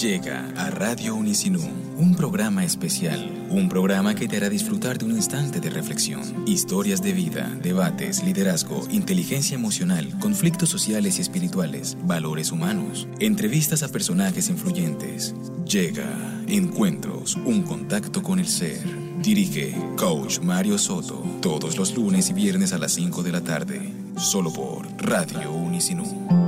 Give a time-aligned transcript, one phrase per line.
[0.00, 1.60] Llega a Radio Unisinú,
[1.98, 7.02] un programa especial, un programa que te hará disfrutar de un instante de reflexión, historias
[7.02, 14.48] de vida, debates, liderazgo, inteligencia emocional, conflictos sociales y espirituales, valores humanos, entrevistas a personajes
[14.48, 15.34] influyentes.
[15.66, 16.08] Llega
[16.46, 18.82] Encuentros, un contacto con el ser.
[19.20, 23.92] Dirige Coach Mario Soto, todos los lunes y viernes a las 5 de la tarde,
[24.16, 26.39] solo por Radio Unisinú.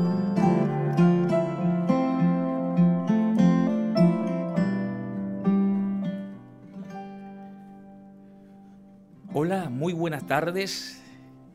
[10.23, 11.03] Buenas tardes.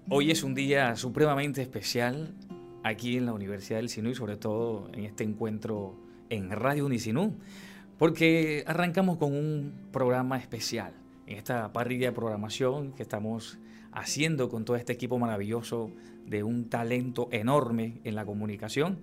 [0.09, 2.33] Hoy es un día supremamente especial
[2.83, 5.95] aquí en la Universidad del Sinú y sobre todo en este encuentro
[6.29, 7.37] en Radio Unisinú,
[7.97, 10.91] porque arrancamos con un programa especial
[11.27, 13.57] en esta parrilla de programación que estamos
[13.93, 15.89] haciendo con todo este equipo maravilloso
[16.25, 18.99] de un talento enorme en la comunicación.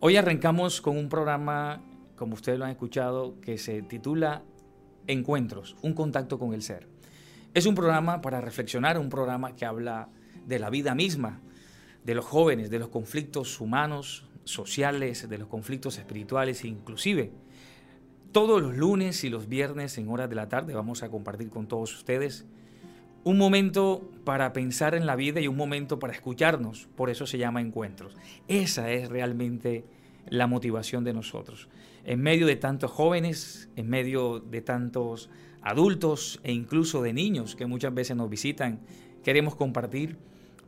[0.00, 1.82] Hoy arrancamos con un programa,
[2.16, 4.42] como ustedes lo han escuchado, que se titula
[5.06, 6.97] Encuentros, un contacto con el ser.
[7.58, 10.10] Es un programa para reflexionar, un programa que habla
[10.46, 11.40] de la vida misma,
[12.04, 17.32] de los jóvenes, de los conflictos humanos, sociales, de los conflictos espirituales, inclusive.
[18.30, 21.66] Todos los lunes y los viernes en horas de la tarde vamos a compartir con
[21.66, 22.46] todos ustedes
[23.24, 26.86] un momento para pensar en la vida y un momento para escucharnos.
[26.94, 28.14] Por eso se llama encuentros.
[28.46, 29.84] Esa es realmente
[30.28, 31.68] la motivación de nosotros.
[32.04, 35.28] En medio de tantos jóvenes, en medio de tantos
[35.70, 38.80] adultos e incluso de niños que muchas veces nos visitan,
[39.22, 40.16] queremos compartir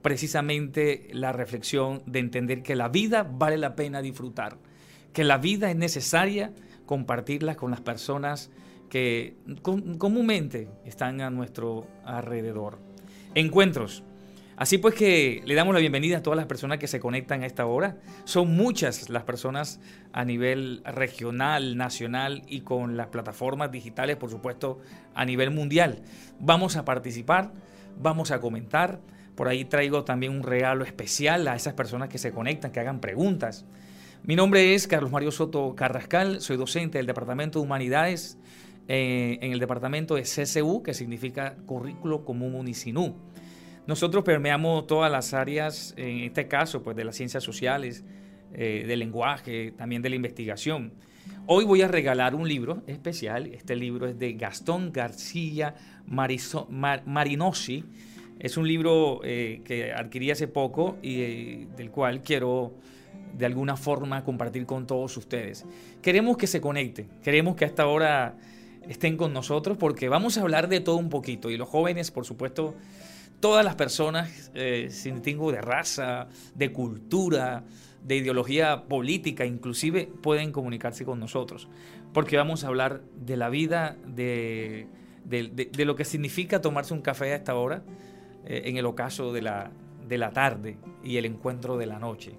[0.03, 4.59] precisamente la reflexión de entender que la vida vale la pena disfrutar,
[5.13, 6.53] que la vida es necesaria
[6.87, 8.51] compartirla con las personas
[8.89, 12.79] que comúnmente están a nuestro alrededor.
[13.35, 14.03] Encuentros.
[14.61, 17.47] Así pues que le damos la bienvenida a todas las personas que se conectan a
[17.47, 17.97] esta hora.
[18.25, 19.81] Son muchas las personas
[20.13, 24.79] a nivel regional, nacional y con las plataformas digitales, por supuesto,
[25.15, 26.03] a nivel mundial.
[26.41, 27.53] Vamos a participar,
[28.03, 29.01] vamos a comentar.
[29.35, 33.01] Por ahí traigo también un regalo especial a esas personas que se conectan, que hagan
[33.01, 33.65] preguntas.
[34.25, 38.37] Mi nombre es Carlos Mario Soto Carrascal, soy docente del Departamento de Humanidades
[38.89, 43.17] eh, en el Departamento de CCU, que significa Currículo Común Unicinú.
[43.87, 48.05] Nosotros permeamos todas las áreas, en este caso, pues de las ciencias sociales,
[48.53, 50.93] eh, del lenguaje, también de la investigación.
[51.47, 53.47] Hoy voy a regalar un libro especial.
[53.47, 55.75] Este libro es de Gastón García
[56.07, 57.85] Marinosi.
[58.39, 62.75] Es un libro eh, que adquirí hace poco y eh, del cual quiero
[63.37, 65.65] de alguna forma compartir con todos ustedes.
[66.03, 68.37] Queremos que se conecten, queremos que hasta ahora
[68.89, 72.25] estén con nosotros porque vamos a hablar de todo un poquito y los jóvenes, por
[72.25, 72.75] supuesto,
[73.41, 77.65] todas las personas, eh, sin distingo de raza, de cultura,
[78.05, 81.69] de ideología política, inclusive pueden comunicarse con nosotros,
[82.13, 84.87] porque vamos a hablar de la vida, de,
[85.77, 87.83] lo que significa tomarse un café a esta hora,
[88.47, 89.71] eh, en el ocaso de la,
[90.07, 92.33] de la tarde y el encuentro de la noche.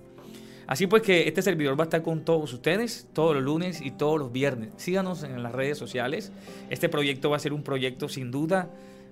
[0.68, 3.92] Así pues que este servidor va a estar con todos ustedes todos los lunes y
[3.92, 4.70] todos los viernes.
[4.78, 6.32] Síganos en las redes sociales.
[6.70, 8.70] Este proyecto va a ser un proyecto sin duda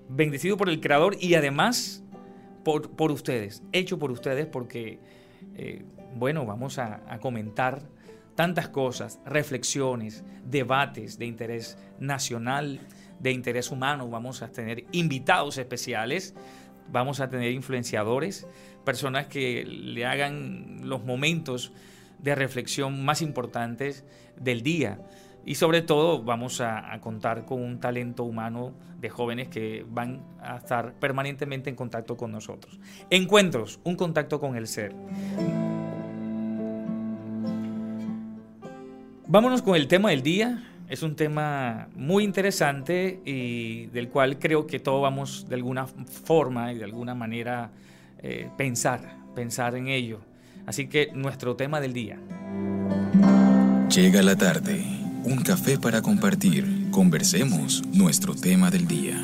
[0.09, 2.03] bendecido por el Creador y además
[2.63, 4.99] por, por ustedes, hecho por ustedes porque,
[5.55, 5.83] eh,
[6.15, 7.83] bueno, vamos a, a comentar
[8.35, 12.79] tantas cosas, reflexiones, debates de interés nacional,
[13.19, 16.33] de interés humano, vamos a tener invitados especiales,
[16.91, 18.47] vamos a tener influenciadores,
[18.85, 21.71] personas que le hagan los momentos
[22.17, 24.05] de reflexión más importantes
[24.39, 24.99] del día.
[25.49, 28.71] Y sobre todo vamos a, contar con un talento humano
[29.01, 32.79] de jóvenes que van a estar permanentemente en contacto con nosotros.
[33.09, 34.93] Encuentros, un contacto con el ser.
[39.25, 40.69] Vámonos con el tema del día.
[40.87, 46.73] Es un tema muy interesante y del cual creo que todos vamos de alguna forma
[46.73, 47.71] y de alguna manera
[48.19, 50.19] eh, pensar, pensar en ello.
[50.67, 52.19] Así que nuestro tema del día.
[53.89, 56.89] Llega la tarde un café para compartir.
[56.91, 59.17] Conversemos nuestro tema del día.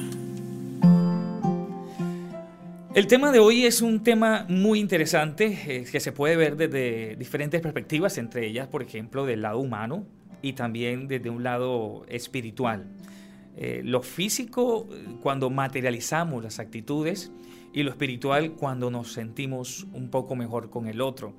[2.94, 7.16] El tema de hoy es un tema muy interesante eh, que se puede ver desde
[7.16, 10.06] diferentes perspectivas, entre ellas, por ejemplo, del lado humano
[10.42, 12.88] y también desde un lado espiritual.
[13.58, 14.88] Eh, lo físico
[15.22, 17.32] cuando materializamos las actitudes
[17.74, 21.34] y lo espiritual cuando nos sentimos un poco mejor con el otro,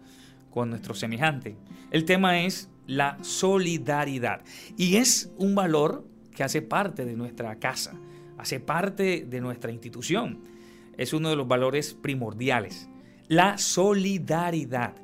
[0.50, 1.56] con nuestro semejante.
[1.90, 4.42] El tema es la solidaridad.
[4.76, 7.94] Y es un valor que hace parte de nuestra casa,
[8.38, 10.40] hace parte de nuestra institución.
[10.96, 12.88] Es uno de los valores primordiales.
[13.28, 14.94] La solidaridad.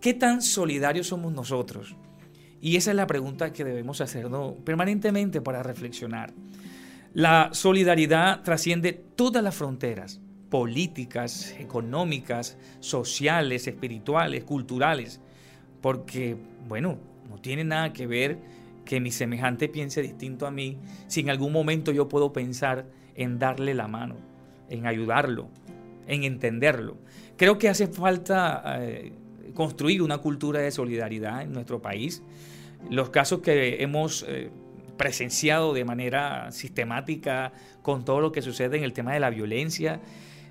[0.00, 1.96] ¿Qué tan solidarios somos nosotros?
[2.60, 6.32] Y esa es la pregunta que debemos hacernos permanentemente para reflexionar.
[7.12, 10.20] La solidaridad trasciende todas las fronteras
[10.52, 15.18] políticas, económicas, sociales, espirituales, culturales,
[15.80, 16.36] porque,
[16.68, 17.11] bueno, no
[17.42, 18.38] tiene nada que ver
[18.84, 23.38] que mi semejante piense distinto a mí si en algún momento yo puedo pensar en
[23.38, 24.16] darle la mano,
[24.70, 25.48] en ayudarlo,
[26.06, 26.96] en entenderlo.
[27.36, 29.12] Creo que hace falta eh,
[29.54, 32.22] construir una cultura de solidaridad en nuestro país.
[32.90, 34.50] Los casos que hemos eh,
[34.96, 37.52] presenciado de manera sistemática
[37.82, 40.00] con todo lo que sucede en el tema de la violencia,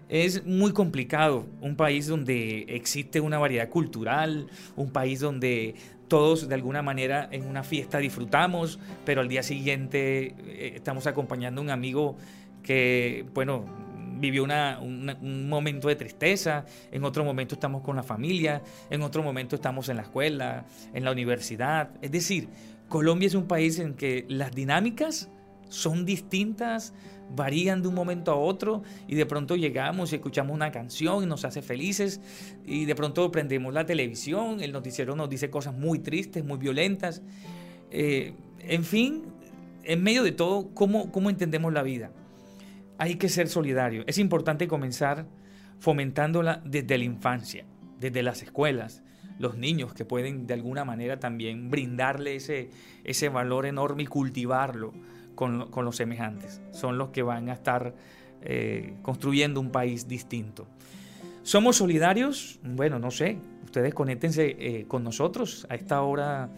[0.09, 1.45] es muy complicado.
[1.61, 5.75] Un país donde existe una variedad cultural, un país donde
[6.11, 11.61] todos de alguna manera en una fiesta disfrutamos, pero al día siguiente eh, estamos acompañando
[11.61, 12.17] a un amigo
[12.63, 13.63] que, bueno,
[14.19, 19.55] vivió un momento de tristeza, en otro momento estamos con la familia, en otro momento
[19.55, 21.91] estamos en la escuela, en la universidad.
[22.01, 22.49] Es decir,
[22.89, 25.29] Colombia es un país en que las dinámicas
[25.71, 26.93] son distintas,
[27.35, 31.25] varían de un momento a otro y de pronto llegamos y escuchamos una canción y
[31.25, 32.21] nos hace felices
[32.65, 37.21] y de pronto prendemos la televisión, el noticiero nos dice cosas muy tristes, muy violentas.
[37.89, 39.23] Eh, en fin,
[39.83, 42.11] en medio de todo, ¿cómo, ¿cómo entendemos la vida?
[43.01, 44.03] hay que ser solidario.
[44.05, 45.25] Es importante comenzar
[45.79, 47.65] fomentándola desde la infancia,
[47.99, 49.01] desde las escuelas,
[49.39, 52.69] los niños que pueden de alguna manera también brindarle ese,
[53.03, 54.93] ese valor enorme y cultivarlo
[55.35, 56.61] con, los semejantes.
[56.71, 57.93] Son los que van a estar
[58.41, 60.67] eh, construyendo un país distinto.
[61.43, 62.59] ¿Somos solidarios?
[62.63, 63.37] Bueno, no sé.
[63.65, 66.49] Ustedes conéctense eh, con nosotros a esta hora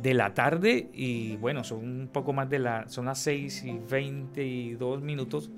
[0.00, 3.78] de la tarde y bueno, son un poco más de la, son las 6 y
[3.90, 5.50] 22 minutos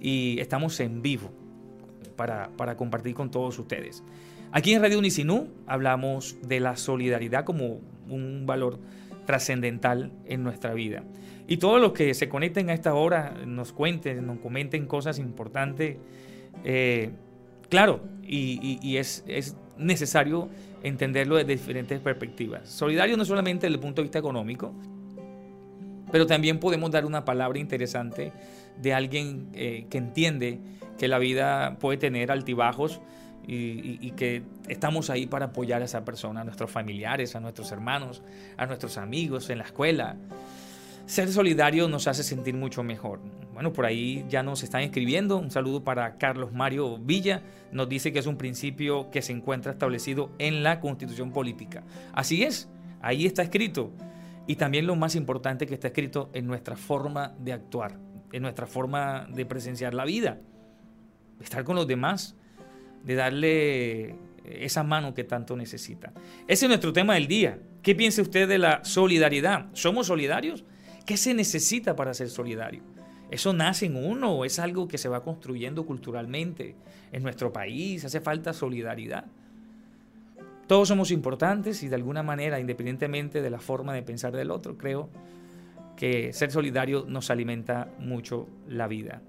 [0.00, 1.30] y estamos en vivo
[2.16, 4.02] para, compartir con todos ustedes.
[4.52, 8.78] Aquí en Radio Unicinú hablamos de la solidaridad como un valor
[9.26, 11.04] trascendental en nuestra vida.
[11.48, 15.96] Y todos los que se conecten a esta hora nos cuenten, nos comenten cosas importantes.
[16.64, 17.10] Eh,
[17.68, 20.48] claro, y, es, es, necesario
[20.82, 22.68] entenderlo desde diferentes perspectivas.
[22.68, 24.72] Solidario no solamente desde el punto de vista económico,
[26.10, 28.32] pero también podemos dar una palabra interesante
[28.80, 30.60] de alguien eh, que entiende
[30.98, 33.00] que la vida puede tener altibajos
[33.48, 38.22] y, que estamos ahí para apoyar a esa persona, a nuestros familiares, a nuestros hermanos,
[38.56, 40.16] a nuestros amigos en la escuela.
[41.06, 43.20] Ser solidario nos hace sentir mucho mejor.
[43.54, 45.38] Bueno, por ahí ya nos están escribiendo.
[45.38, 47.42] Un saludo para Carlos Mario Villa.
[47.72, 51.84] Nos dice que es un principio que se encuentra establecido en la constitución política.
[52.12, 52.68] Así es,
[53.00, 53.92] ahí está escrito.
[54.46, 58.66] Y también lo más importante que está escrito en nuestra forma de actuar en nuestra
[58.66, 60.38] forma de presenciar la vida,
[61.40, 62.36] estar con los demás,
[63.04, 66.12] de darle esa mano que tanto necesita.
[66.46, 67.58] Ese es nuestro tema del día.
[67.82, 69.66] ¿Qué piensa usted de la solidaridad?
[69.72, 70.64] ¿Somos solidarios?
[71.06, 72.82] ¿Qué se necesita para ser solidario?
[73.30, 76.74] ¿Eso nace en uno o es algo que se va construyendo culturalmente
[77.12, 78.04] en nuestro país?
[78.04, 79.24] ¿Hace falta solidaridad?
[80.66, 84.76] Todos somos importantes y de alguna manera, independientemente de la forma de pensar del otro,
[84.76, 85.08] creo
[85.96, 89.22] que ser solidario nos alimenta mucho la vida.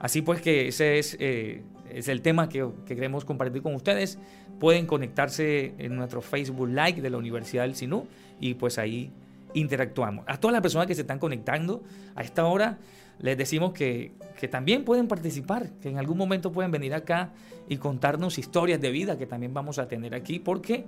[0.00, 4.18] Así pues que ese es, eh, el tema que, queremos compartir con ustedes.
[4.58, 8.06] Pueden conectarse en nuestro Facebook Like de la Universidad del Sinú
[8.40, 9.10] y pues ahí
[9.54, 10.24] interactuamos.
[10.28, 11.82] A todas las personas que se están conectando
[12.14, 12.78] a esta hora,
[13.18, 17.30] les decimos que, que, también pueden participar, que en algún momento pueden venir acá
[17.68, 20.84] y contarnos historias de vida que también vamos a tener aquí, porque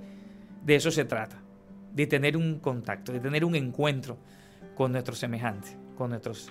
[0.64, 1.40] de eso se trata,
[1.92, 4.16] de tener un contacto, de tener un encuentro
[4.74, 6.50] con nuestros semejantes, con nuestros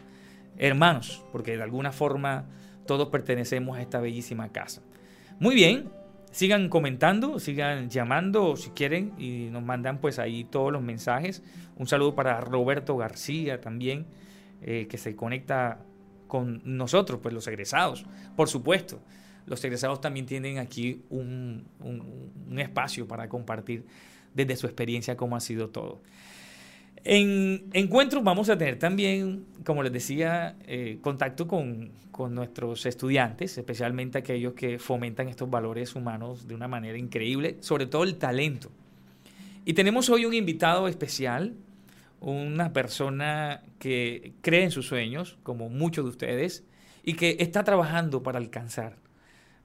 [0.58, 2.46] hermanos, porque de alguna forma
[2.86, 4.82] todos pertenecemos a esta bellísima casa.
[5.40, 5.90] Muy bien,
[6.34, 11.44] sigan comentando, sigan llamando si quieren y nos mandan pues ahí todos los mensajes.
[11.78, 14.06] Un saludo para Roberto García también,
[14.62, 15.80] eh, que se conecta
[16.28, 19.00] con nosotros, pues los egresados, por supuesto.
[19.46, 23.86] Los egresados también tienen aquí un, un espacio para compartir
[24.34, 26.02] desde su experiencia cómo ha sido todo.
[27.06, 31.92] En encuentros vamos a tener también, como les decía, eh, contacto con,
[32.30, 38.04] nuestros estudiantes, especialmente aquellos que fomentan estos valores humanos de una manera increíble, sobre todo
[38.04, 38.70] el talento.
[39.66, 41.56] Y tenemos hoy un invitado especial,
[42.22, 46.64] una persona que cree en sus sueños, como muchos de ustedes,
[47.04, 48.96] y que está trabajando para alcanzar,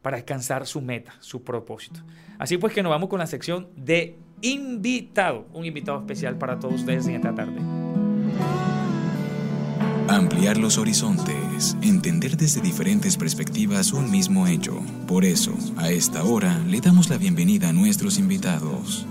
[0.03, 2.01] para alcanzar su meta, su propósito.
[2.39, 6.75] Así pues que nos vamos con la sección de invitado, un invitado especial para todos
[6.75, 7.61] ustedes en esta tarde.
[10.09, 14.81] Ampliar los horizontes, entender desde diferentes perspectivas un mismo hecho.
[15.07, 19.07] Por eso, a esta hora, le damos la bienvenida a nuestros invitados.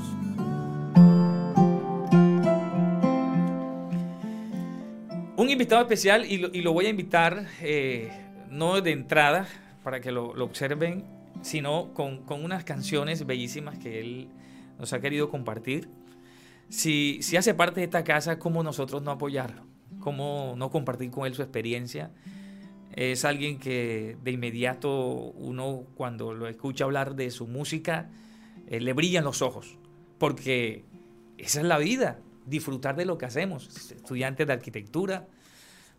[5.47, 8.11] un invitado especial y lo, voy a invitar eh,
[8.49, 9.47] no de entrada
[9.87, 11.05] para que lo, observen,
[11.41, 14.27] sino con, unas canciones bellísimas que él
[14.77, 15.87] nos ha querido compartir.
[16.67, 19.63] Si, si hace parte de esta casa, ¿cómo nosotros no apoyarlo?
[20.01, 22.11] ¿Cómo no compartir con él su experiencia?
[22.97, 28.09] Es alguien que de inmediato uno cuando lo escucha hablar de su música
[28.67, 29.77] eh, le brillan los ojos,
[30.17, 30.83] porque
[31.37, 33.89] esa es la vida, disfrutar de lo que hacemos.
[33.89, 35.29] Estudiante de arquitectura,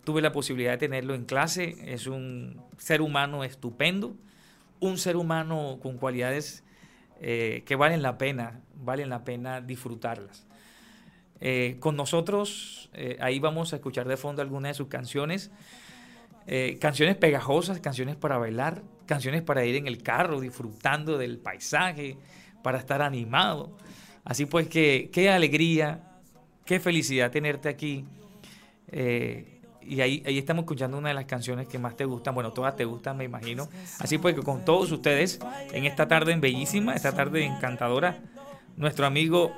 [0.08, 4.16] tuve la posibilidad de tenerlo en clase, es un ser humano estupendo,
[4.80, 6.64] un ser humano con cualidades
[7.20, 10.46] eh, que valen la pena, valen la pena disfrutarlas.
[11.42, 12.88] Eh, con nosotros,
[13.20, 15.50] ahí vamos a escuchar de fondo algunas de sus canciones.
[16.50, 22.16] Eh, canciones pegajosas, canciones para bailar, canciones para ir en el carro disfrutando del paisaje,
[22.62, 23.76] para estar animado.
[24.24, 26.08] Así pues que qué alegría,
[26.64, 28.06] qué felicidad tenerte aquí.
[28.90, 29.57] Eh,
[29.88, 32.34] y ahí, ahí estamos escuchando una de las canciones que más te gustan.
[32.34, 33.68] Bueno, todas te gustan, me imagino.
[33.98, 35.40] Así pues con todos ustedes,
[35.72, 38.18] en esta tarde bellísima, esta tarde encantadora,
[38.76, 39.52] nuestro amigo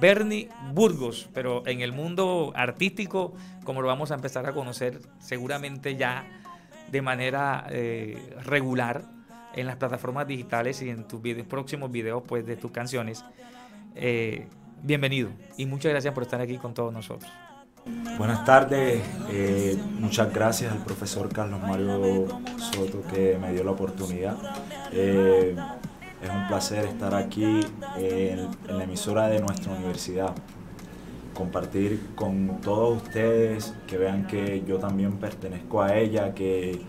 [0.00, 5.96] Bernie Burgos, pero en el mundo artístico, como lo vamos a empezar a conocer seguramente
[5.96, 6.26] ya
[6.90, 9.04] de manera eh, regular
[9.54, 13.24] en las plataformas digitales y en tus próximos videos pues, de tus canciones.
[13.94, 14.46] Eh,
[14.82, 17.30] bienvenido y muchas gracias por estar aquí con todos nosotros.
[17.86, 22.26] Buenas tardes, eh, muchas gracias al profesor Carlos Mario
[22.58, 24.36] Soto que me dio la oportunidad.
[24.92, 25.56] Es
[26.28, 27.60] un placer estar aquí
[27.96, 30.34] en, la emisora de nuestra universidad,
[31.32, 36.82] compartir con todos ustedes, que vean que yo también pertenezco a ella, que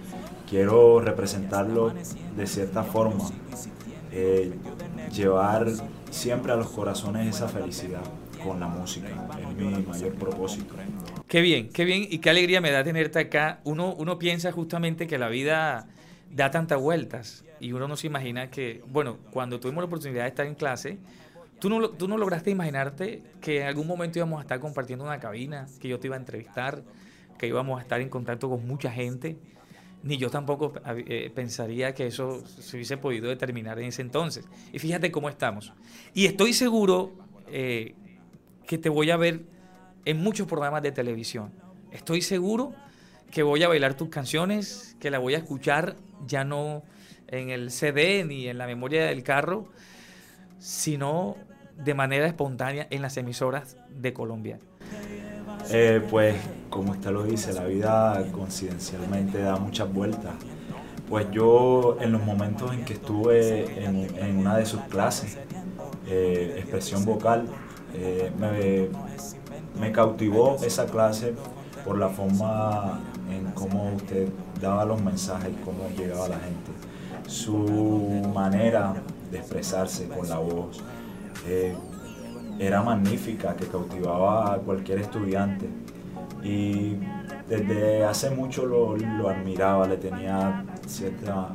[0.50, 1.94] quiero representarlo
[2.36, 3.24] de cierta forma,
[4.12, 4.54] eh,
[5.14, 5.68] llevar
[6.10, 8.02] siempre a los corazones esa felicidad
[8.44, 10.76] con la música, es mi mayor propósito.
[11.28, 13.60] Qué bien, qué bien y qué alegría me da tenerte acá.
[13.64, 15.88] Uno, uno piensa justamente que la vida
[16.30, 20.30] da tantas vueltas y uno no se imagina que, bueno, cuando tuvimos la oportunidad de
[20.30, 20.98] estar en clase,
[21.60, 25.20] tú no, tú no lograste imaginarte que en algún momento íbamos a estar compartiendo una
[25.20, 26.84] cabina, que yo te iba a entrevistar,
[27.38, 29.38] que íbamos a estar en contacto con mucha gente.
[30.04, 30.74] Ni yo tampoco
[31.08, 34.46] eh, pensaría que eso se hubiese podido determinar en ese entonces.
[34.74, 35.74] Y fíjate cómo estamos.
[36.16, 37.14] Y estoy seguro
[37.52, 37.94] eh,
[38.72, 39.42] que te voy a ver
[40.06, 41.52] en muchos programas de televisión.
[41.92, 42.72] Estoy seguro
[43.30, 46.82] que voy a bailar tus canciones, que la voy a escuchar ya no
[47.28, 49.68] en el CD ni en la memoria del carro,
[50.58, 51.36] sino
[51.76, 54.58] de manera espontánea en las emisoras de Colombia?
[55.70, 56.38] Eh, pues
[56.70, 60.32] como usted lo dice, la vida coincidencialmente da muchas vueltas.
[61.10, 65.38] Pues yo en los momentos en que estuve en, una de sus clases,
[66.08, 67.50] eh, expresión vocal,
[67.96, 68.90] eh, me,
[69.80, 71.34] me cautivó esa clase
[71.86, 74.30] por la forma en cómo usted
[74.60, 76.72] daba los mensajes y cómo llegaba a la gente
[77.28, 78.94] su manera
[79.32, 80.84] de expresarse con la voz
[81.48, 81.76] eh,
[82.60, 85.68] era magnífica, que cautivaba a cualquier estudiante.
[86.44, 86.98] Y
[87.48, 91.54] desde hace mucho lo, admiraba, le tenía cierta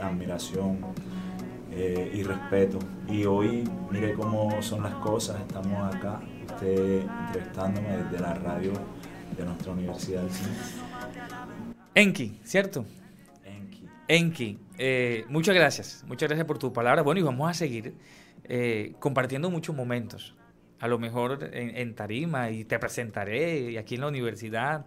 [0.00, 0.78] admiración
[1.80, 2.80] eh, y respeto.
[3.08, 8.72] Y hoy, mire cómo son las cosas, estamos acá, usted entrevistándome desde la radio
[9.36, 10.56] de nuestra universidad del cine.
[11.94, 12.84] Enki, ¿cierto?
[14.08, 17.02] Enki, eh, muchas gracias, muchas gracias por tu palabra.
[17.02, 17.94] Bueno, y vamos a seguir
[18.42, 20.34] eh, compartiendo muchos momentos.
[20.80, 24.86] A lo mejor en, Tarima y te presentaré y aquí en la universidad.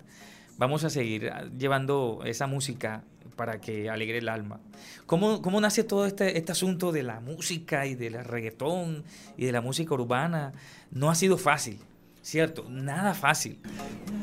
[0.57, 3.03] Vamos a seguir llevando esa música
[3.41, 4.60] para que alegre el alma.
[5.07, 9.03] ¿Cómo, cómo nace todo este, este asunto de la música y del reggaetón
[9.36, 10.51] y de la música urbana?
[10.91, 11.79] No ha sido fácil,
[12.21, 12.69] ¿cierto?
[12.69, 13.57] Nada fácil.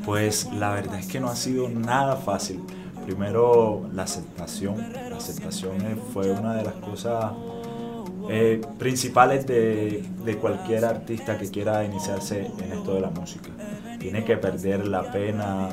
[0.05, 2.61] Pues la verdad es que no ha sido nada fácil
[3.05, 4.93] Primero, la aceptación.
[4.93, 7.33] La aceptación fue una de las cosas
[8.29, 10.07] eh, principales de,
[10.39, 13.49] cualquier artista que quiera iniciarse en esto de la música.
[13.99, 15.69] Tiene que perder la pena,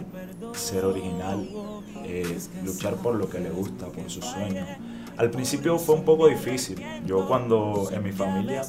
[0.52, 1.48] ser original,
[2.04, 4.68] eh, luchar por lo que le gusta, por sus sueños.
[5.16, 6.82] Al principio fue un poco difícil.
[7.06, 8.62] Yo cuando en mi familia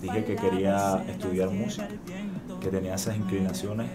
[0.00, 1.88] dije que quería estudiar música,
[2.60, 3.88] que tenía esas inclinaciones,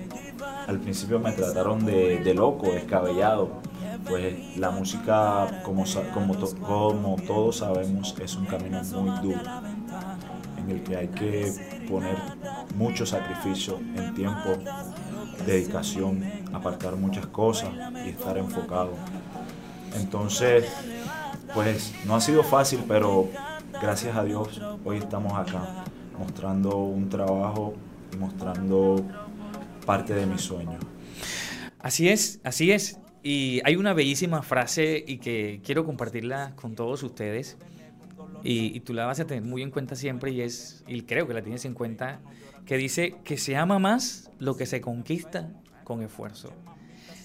[0.68, 3.62] al principio me trataron de, de loco, descabellado,
[4.08, 9.42] pues la música, como, como, como todos sabemos, es un camino muy duro,
[10.58, 12.18] en el que hay que poner
[12.76, 14.58] mucho sacrificio en tiempo,
[15.46, 17.70] dedicación, apartar muchas cosas
[18.06, 18.94] y estar enfocado.
[19.96, 20.66] Entonces,
[21.54, 23.28] pues no ha sido fácil, pero
[23.82, 25.84] gracias a Dios hoy estamos acá
[26.18, 27.74] mostrando un trabajo
[28.14, 29.04] y mostrando
[29.86, 30.78] parte de mi sueño.
[31.80, 33.00] Así es, así es.
[33.24, 37.58] Y hay una bellísima frase y que quiero compartirla con todos ustedes.
[38.44, 41.34] Y, tú la vas a tener muy en cuenta siempre y es, y creo que
[41.34, 42.20] la tienes en cuenta,
[42.66, 45.52] que dice que se ama más lo que se conquista
[45.84, 46.54] con esfuerzo.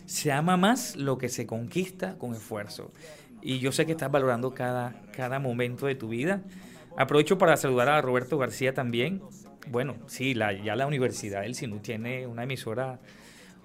[0.07, 2.93] Se ama más lo que se conquista con esfuerzo.
[3.43, 6.43] Y yo sé que estás valorando cada, cada momento de tu vida.
[6.97, 9.23] Aprovecho para saludar a Roberto García también.
[9.71, 13.01] Bueno, sí, la, ya la Universidad del Sinú tiene una emisora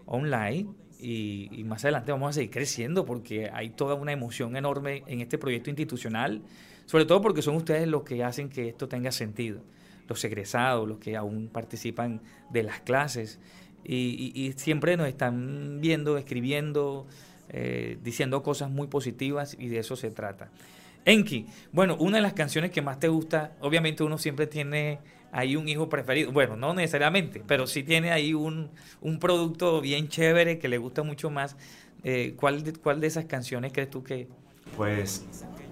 [0.05, 0.67] online
[0.99, 5.37] y, más adelante vamos a seguir creciendo porque hay toda una emoción enorme en este
[5.37, 6.41] proyecto institucional,
[6.89, 9.61] sobre todo porque son ustedes los que hacen que esto tenga sentido,
[10.07, 12.19] los egresados, los que aún participan
[12.49, 13.39] de las clases
[13.83, 17.05] y, siempre nos están viendo, escribiendo,
[17.49, 20.49] eh, diciendo cosas muy positivas y de eso se trata.
[21.05, 24.97] Enki, bueno, una de las canciones que más te gusta, obviamente uno siempre tiene
[25.31, 26.31] hay un hijo preferido.
[26.31, 28.71] Bueno, no necesariamente, pero sí tiene ahí un,
[29.19, 31.55] producto bien chévere que le gusta mucho más.
[32.03, 34.27] Eh, ¿cuál, de, ¿Cuál de esas canciones crees tú que...?
[34.75, 35.27] Pues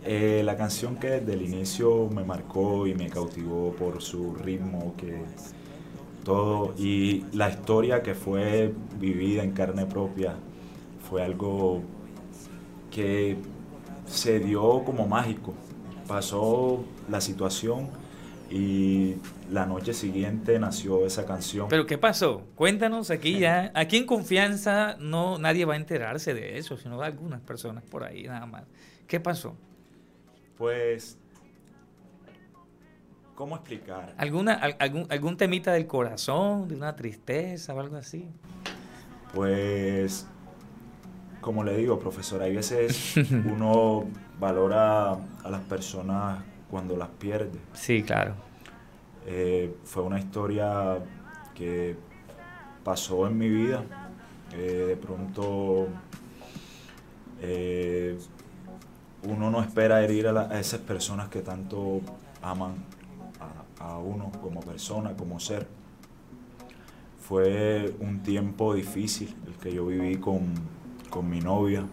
[0.07, 4.93] eh, la canción que desde el inicio me marcó y me cautivó por su ritmo,
[4.95, 5.21] que
[6.23, 10.35] todo, y la historia que fue vivida en carne propia,
[11.09, 11.81] fue algo
[12.89, 13.37] que
[14.05, 15.53] se dio como mágico.
[16.07, 17.89] Pasó la situación
[18.49, 19.15] y
[19.51, 21.67] la noche siguiente nació esa canción.
[21.67, 22.43] Pero ¿qué pasó?
[22.55, 23.71] Cuéntanos aquí ya.
[23.73, 28.23] Aquí en confianza no nadie va a enterarse de eso, sino algunas personas por ahí
[28.23, 28.63] nada más.
[29.05, 29.55] ¿Qué pasó?
[30.57, 31.17] Pues
[33.35, 34.15] ¿cómo explicar?
[34.17, 38.27] ¿Alguna, algún, algún temita del corazón, de una tristeza o algo así?
[39.33, 40.25] Pues
[41.41, 44.05] como le digo, profesor, hay veces uno
[44.39, 47.59] valora a las personas cuando las pierde.
[47.73, 48.35] Sí, claro.
[49.25, 50.99] Eh, fue una historia
[51.53, 51.95] que
[52.83, 53.83] pasó en mi vida.
[54.53, 55.87] Eh, de pronto
[57.41, 58.17] eh,
[59.23, 62.01] uno no espera herir a, esas personas que tanto
[62.41, 62.75] aman
[63.79, 65.67] a, uno como persona, como ser.
[67.21, 70.53] Fue un tiempo difícil el que yo viví con,
[71.09, 71.85] con mi novia.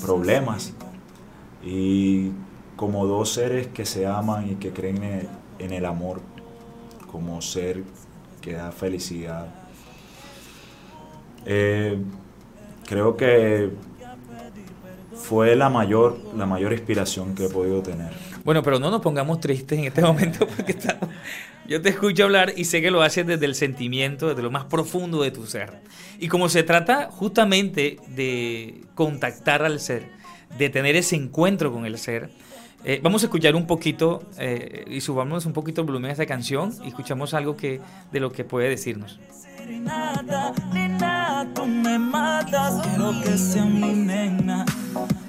[0.00, 0.74] problemas
[1.64, 2.32] y
[2.76, 6.20] como dos seres que se aman y que creen en el amor
[7.10, 7.84] como ser
[8.40, 9.46] que da felicidad.
[11.44, 12.02] Eh,
[12.86, 13.70] creo que
[15.22, 18.10] fue la mayor, la mayor inspiración que he podido tener.
[18.44, 20.76] Bueno, pero no nos pongamos tristes en este momento porque
[21.66, 24.64] yo te escucho hablar y sé que lo haces desde el sentimiento, desde lo más
[24.64, 25.80] profundo de tu ser.
[26.18, 30.08] Y como se trata justamente de contactar al ser,
[30.58, 32.30] de tener ese encuentro con el ser.
[32.84, 36.26] Eh, vamos a escuchar un poquito eh, y subamos un poquito el volumen de esta
[36.26, 37.80] canción y escuchamos algo que,
[38.10, 39.20] de lo que puede decirnos.
[41.54, 44.66] tú me matas, quiero que sea mi nena.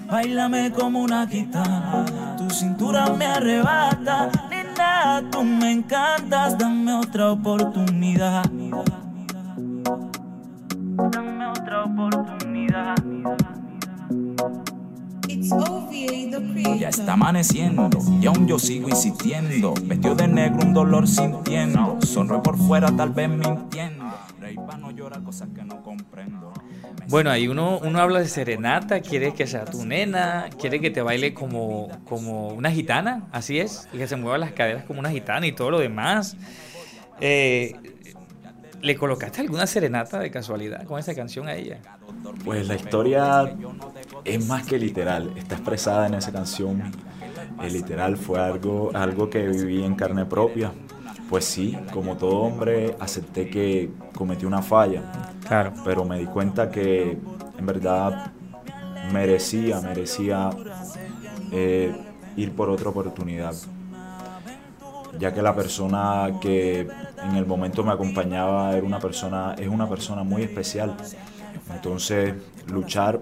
[0.09, 2.05] Bailame como una guitarra,
[2.37, 4.29] tu cintura me arrebata.
[4.49, 8.43] Nena, tú me encantas, dame otra oportunidad.
[11.11, 12.95] Dame otra oportunidad.
[16.79, 17.89] Ya está amaneciendo
[18.21, 19.73] y aún yo sigo insistiendo.
[19.83, 21.97] Vestido de negro, un dolor sintiendo.
[22.01, 24.05] Sonro por fuera, tal vez mintiendo.
[24.79, 25.82] no llora cosas que no.
[27.13, 31.03] Bueno, ahí uno, uno habla de serenata, quiere que sea tu nena, quiere que te
[31.03, 35.11] baile como, como una gitana, así es, y que se mueva las caderas como una
[35.11, 36.35] gitana y todo lo demás.
[37.21, 37.75] Eh,
[38.81, 41.81] ¿Le colocaste alguna serenata de casualidad con esa canción a ella?
[42.43, 43.55] Pues la historia
[44.25, 46.81] es más que literal, está expresada en esa canción.
[47.61, 50.71] El literal fue algo, algo que viví en carne propia.
[51.33, 55.01] Pues sí, como todo hombre, acepté que cometí una falla.
[55.47, 55.73] Claro.
[55.83, 57.17] Pero me di cuenta que
[57.57, 58.31] en verdad
[59.11, 60.51] merecía, merecía
[61.51, 61.91] eh,
[62.37, 63.55] ir por otra oportunidad
[65.17, 66.81] ya que la persona que
[67.23, 70.95] en el momento me acompañaba era una persona, es una persona muy especial.
[71.73, 72.35] Entonces,
[72.67, 73.21] luchar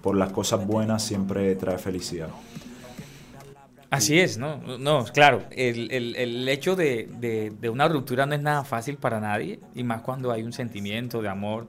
[0.00, 2.30] por las cosas buenas siempre trae felicidad.
[3.92, 4.56] Así es, ¿no?
[4.78, 7.10] No, claro, el, hecho de,
[7.60, 11.20] de, una ruptura no es nada fácil para nadie, y más cuando hay un sentimiento
[11.20, 11.68] de amor.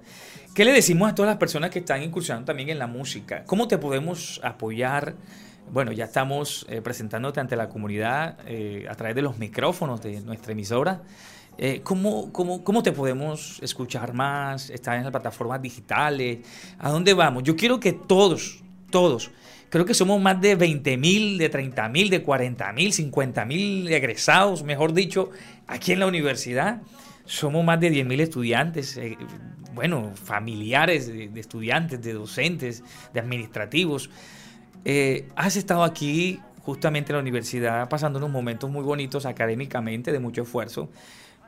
[0.56, 3.44] ¿Qué le decimos a todas las personas que están incursionando también en la música?
[3.44, 5.16] ¿Cómo te podemos apoyar?
[5.70, 10.22] Bueno, ya estamos eh, presentándote ante la comunidad eh, a través de los micrófonos de
[10.22, 11.02] nuestra emisora.
[11.58, 14.70] Eh, ¿cómo, cómo, te podemos escuchar más?
[14.70, 16.40] ¿Estás en las plataformas digitales?
[16.80, 17.44] ¿A dónde vamos?
[17.44, 19.30] Yo quiero que todos, todos,
[19.74, 23.92] creo que somos más de 20 mil, de 30 mil, de 40 mil, 50 mil
[23.92, 25.32] egresados, mejor dicho,
[25.66, 26.84] aquí en la universidad.
[27.26, 29.18] Somos más de 10 mil estudiantes, eh,
[29.74, 32.84] bueno, familiares de, estudiantes, de docentes,
[33.16, 34.12] de administrativos.
[34.86, 40.20] Eh, has estado aquí justamente en la universidad pasando unos momentos muy bonitos académicamente, de
[40.20, 40.92] mucho esfuerzo,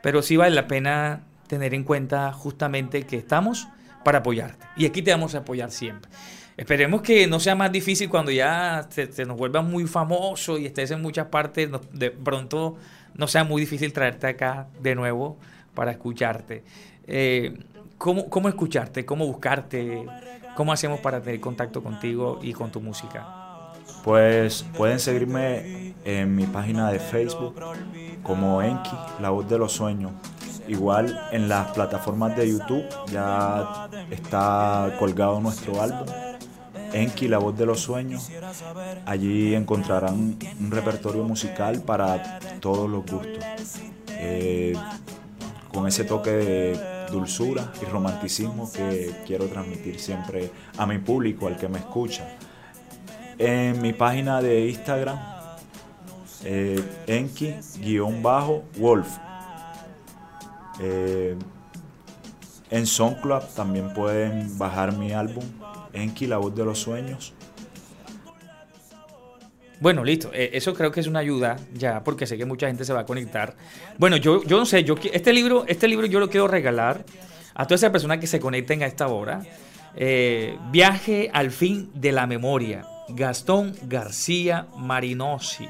[0.01, 3.67] pero sí vale la pena tener en cuenta justamente que estamos
[4.03, 4.65] para apoyarte.
[4.77, 6.09] Y aquí te vamos a apoyar siempre.
[6.57, 10.91] Esperemos que no sea más difícil cuando ya te, nos vuelvas muy famoso y estés
[10.91, 12.77] en muchas partes, de pronto
[13.13, 15.37] no sea muy difícil traerte acá de nuevo
[15.73, 16.63] para escucharte.
[17.07, 17.57] Eh,
[17.97, 19.05] ¿cómo, ¿Cómo escucharte?
[19.05, 20.05] ¿Cómo buscarte?
[20.55, 23.45] ¿Cómo hacemos para tener contacto contigo y con tu música?
[24.03, 27.55] Pues pueden seguirme en mi página de Facebook
[28.23, 30.13] como Enki, la voz de los sueños.
[30.67, 36.07] Igual en las plataformas de YouTube ya está colgado nuestro álbum,
[36.95, 38.31] Enki, la voz de los sueños.
[39.05, 43.43] Allí encontrarán un repertorio musical para todos los gustos.
[44.11, 44.73] Eh,
[45.73, 46.79] con ese toque de
[47.11, 52.37] dulzura y romanticismo que quiero transmitir siempre a mi público, al que me escucha.
[53.37, 55.19] En mi página de Instagram,
[56.45, 59.07] eh, Enki-Wolf.
[60.79, 61.37] Eh,
[62.69, 65.43] en SoundCloud también pueden bajar mi álbum,
[65.95, 67.33] Enki, la voz de los sueños.
[69.79, 70.31] Bueno, listo.
[70.33, 73.01] Eh, eso creo que es una ayuda ya, porque sé que mucha gente se va
[73.01, 73.55] a conectar.
[73.97, 77.05] Bueno, yo, yo no sé, yo este libro, este libro yo lo quiero regalar
[77.53, 79.43] a todas esas personas que se conecten a esta hora.
[79.95, 82.85] Eh, viaje al fin de la memoria.
[83.09, 85.67] Gastón García Marinosi.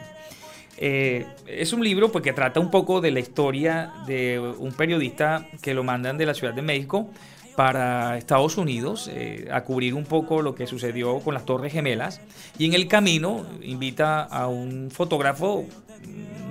[0.78, 5.48] Eh, es un libro pues, que trata un poco de la historia de un periodista
[5.62, 7.10] que lo mandan de la Ciudad de México
[7.56, 12.22] para Estados Unidos eh, a cubrir un poco lo que sucedió con las Torres Gemelas.
[12.58, 15.66] Y en el camino invita a un fotógrafo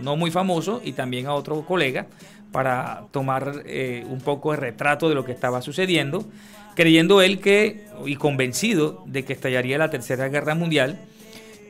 [0.02, 2.06] no muy famoso y también a otro colega
[2.52, 6.24] para tomar eh, un poco de retrato de lo que estaba sucediendo,
[6.76, 11.00] creyendo él que, y convencido de que estallaría la Tercera Guerra Mundial,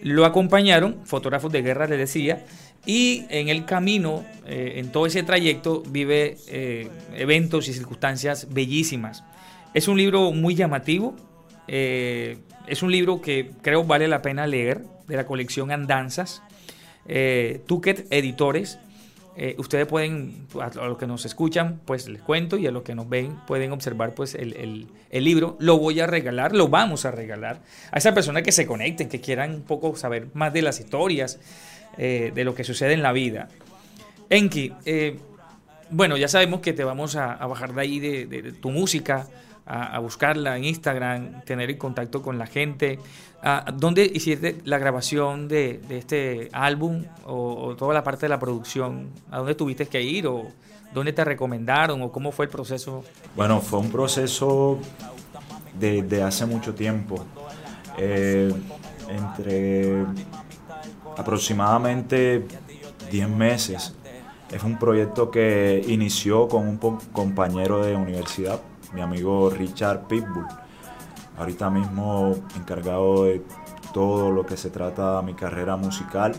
[0.02, 2.44] lo acompañaron, fotógrafos de guerra le decía,
[2.86, 9.24] y en el camino, eh, en todo ese trayecto, vive eh, eventos y circunstancias bellísimas.
[9.72, 11.16] Es un libro muy llamativo,
[11.66, 16.42] es un libro que creo vale la pena leer, de la colección Andanzas,
[17.66, 18.78] Tuquet Editores,
[19.36, 22.94] eh, ustedes pueden, a los que nos escuchan, pues les cuento y a los que
[22.94, 25.56] nos ven pueden observar pues el, libro.
[25.58, 29.20] Lo voy a regalar, lo vamos a regalar a esa persona que se conecten, que
[29.20, 31.40] quieran un poco saber más de las historias,
[31.98, 33.48] eh, de lo que sucede en la vida.
[34.30, 35.18] Enki, eh,
[35.90, 39.26] bueno, ya sabemos que te vamos a, bajar de ahí de tu música,
[39.66, 42.98] a, buscarla en Instagram, tener en contacto con la gente.
[43.42, 49.11] Ah, ¿Dónde hiciste la grabación de, este álbum o, toda la parte de la producción?
[49.30, 50.48] ¿A dónde tuviste que ir o
[50.92, 53.04] dónde te recomendaron o cómo fue el proceso?
[53.37, 54.78] Bueno, fue un proceso
[55.78, 57.24] de, hace mucho tiempo.
[57.96, 58.52] Eh,
[59.09, 60.04] entre
[61.16, 62.46] aproximadamente
[63.11, 63.94] 10 meses.
[64.50, 66.79] Es un proyecto que inició con un
[67.12, 68.61] compañero de universidad
[68.94, 70.46] mi amigo Richard Pitbull.
[71.37, 73.42] Ahorita mismo encargado de
[73.92, 76.35] todo lo que se trata de mi carrera musical.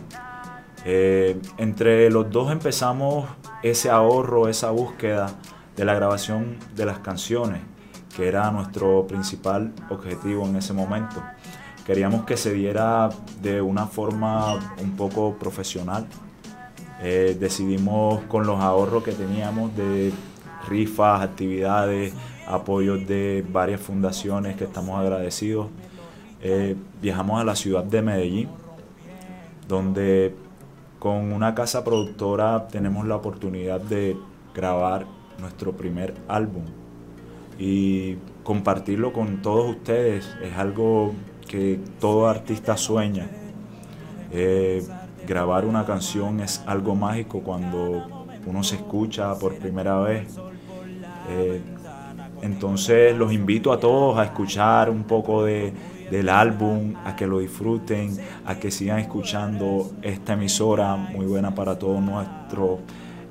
[0.86, 3.28] Eh, entre los dos empezamos
[3.62, 5.28] ese ahorro, esa búsqueda
[5.76, 7.62] de la grabación de las canciones,
[8.16, 11.22] que era nuestro principal objetivo en ese momento.
[11.86, 13.10] Queríamos que se diera
[13.42, 16.08] de una forma un poco profesional.
[17.04, 20.12] Eh, decidimos con los ahorros que teníamos de
[20.68, 22.14] rifas, actividades,
[22.48, 25.68] apoyos de varias fundaciones que estamos agradecidos.
[26.42, 28.50] Eh, viajamos a la ciudad de Medellín,
[29.68, 30.36] donde
[30.98, 34.18] con una casa productora tenemos la oportunidad de
[34.56, 35.06] grabar
[35.40, 36.64] nuestro primer álbum
[37.60, 41.14] y compartirlo con todos ustedes es algo
[41.48, 43.28] que todo artista sueña.
[44.32, 44.86] Eh,
[45.28, 50.36] grabar una canción es algo mágico cuando uno se escucha por primera vez.
[51.30, 51.62] Eh,
[52.42, 55.74] entonces los invito a todos a escuchar un poco de,
[56.12, 61.78] del álbum, a que lo disfruten, a que sigan escuchando esta emisora muy buena para
[61.78, 62.80] todos nuestros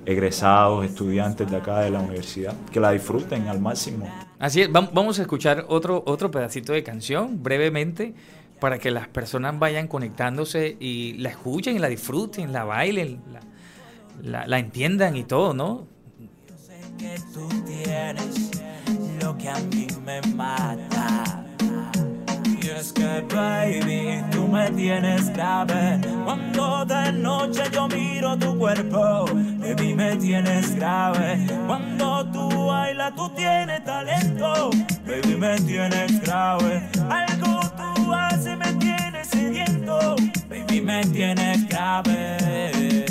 [0.06, 4.06] egresados, estudiantes de acá de la universidad, que la disfruten al máximo.
[4.44, 8.12] Así es, vamos a escuchar otro, otro pedacito de canción brevemente
[8.60, 13.22] para que las personas vayan conectándose y la escuchen, la disfruten, la bailen,
[14.22, 15.86] la, la entiendan y todo, ¿no?
[16.98, 18.50] que tú tienes
[19.22, 21.43] lo que a mí me mata.
[22.84, 26.00] Es que, baby, tú me tienes grave.
[26.24, 29.24] Cuando de noche yo miro tu cuerpo,
[29.58, 31.46] baby, me tienes grave.
[31.66, 34.70] Cuando tú bailas, tú tienes talento,
[35.06, 36.82] baby, me tienes grave.
[37.08, 40.16] Algo tú haces, me tienes sediento,
[40.50, 43.06] baby, me tienes grave.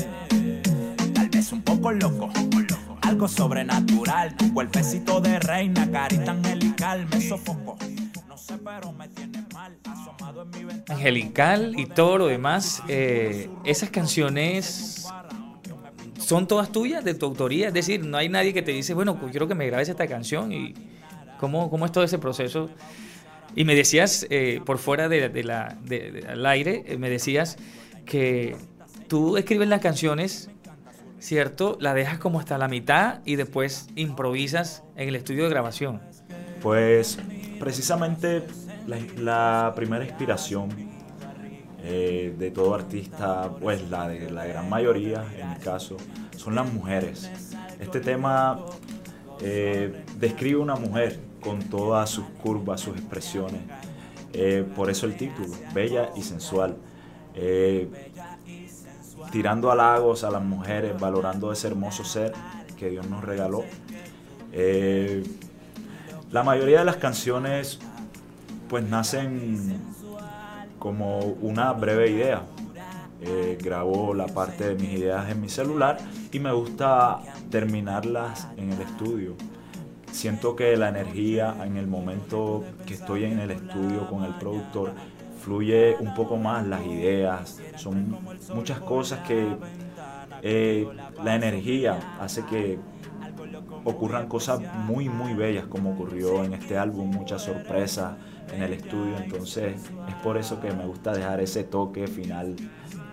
[1.15, 2.29] Tal vez un poco loco
[3.01, 4.36] algo sobrenatural.
[4.36, 7.77] Tu cuerpecito de reina, carita angelical, me sofoco.
[8.27, 9.42] No sé, pero me tiene
[10.89, 15.08] Angelical y todo lo demás, eh, esas canciones
[16.17, 17.67] son todas tuyas, de tu autoría.
[17.67, 20.52] Es decir, no hay nadie que te dice, bueno, quiero que me grabes esta canción
[20.52, 20.74] y
[21.39, 22.69] cómo, cómo es todo ese proceso.
[23.56, 25.24] Y me decías, eh, por fuera de,
[26.46, 27.58] aire, eh, me decías
[28.06, 28.56] que
[29.08, 30.50] tú escribes las canciones,
[31.19, 31.78] ¿cierto?
[31.80, 36.02] La dejas como hasta la mitad y después improvisas en el estudio de grabación.
[36.62, 37.19] Pues
[37.60, 38.41] precisamente
[38.88, 40.69] la, primera inspiración
[41.84, 45.98] eh, de todo artista, pues la de la gran mayoría, en mi caso,
[46.38, 47.30] son las mujeres.
[47.80, 48.60] Este tema
[49.41, 53.62] eh, describe una mujer con todas sus curvas, sus expresiones.
[54.34, 56.78] Eh, por eso el título, Bella y Sensual.
[59.32, 62.34] Tirando halagos a las mujeres, valorando ese hermoso ser
[62.78, 63.63] que Dios nos regaló.
[66.32, 67.80] La mayoría de las canciones
[68.69, 69.80] pues nacen
[70.80, 72.43] como una breve idea.
[73.26, 75.97] Eh, grabo la parte de mis ideas en mi celular
[76.30, 79.36] y me gusta terminarlas en el estudio.
[80.12, 84.91] Siento que la energía en el momento que estoy en el estudio con el productor
[85.39, 87.62] fluye un poco más las ideas.
[87.78, 88.17] Son
[88.54, 89.56] muchas cosas que
[90.41, 90.88] eh,
[91.23, 92.78] la energía hace que
[93.84, 98.17] ocurran cosas muy muy bellas como ocurrió en este álbum, muchas sorpresas
[98.52, 102.56] en el estudio, entonces es por eso que me gusta dejar ese toque final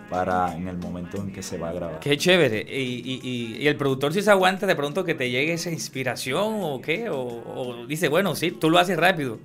[0.09, 1.99] para en el momento en que se va a grabar.
[2.01, 2.65] Qué chévere.
[2.69, 3.19] Y,
[3.61, 7.09] y- el productor si se aguanta de pronto que te llegue esa inspiración o qué,
[7.09, 9.39] o, o dice, bueno, sí, tú lo haces rápido,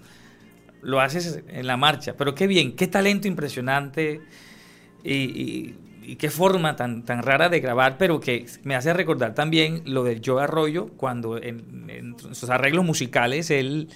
[0.82, 4.26] lo haces en la marcha, pero qué bien, qué talento impresionante
[5.04, 5.76] y,
[6.12, 10.04] y- qué forma tan, tan rara de grabar, pero que me hace recordar también lo
[10.04, 13.88] de Joe Arroyo, cuando en, sus arreglos musicales él...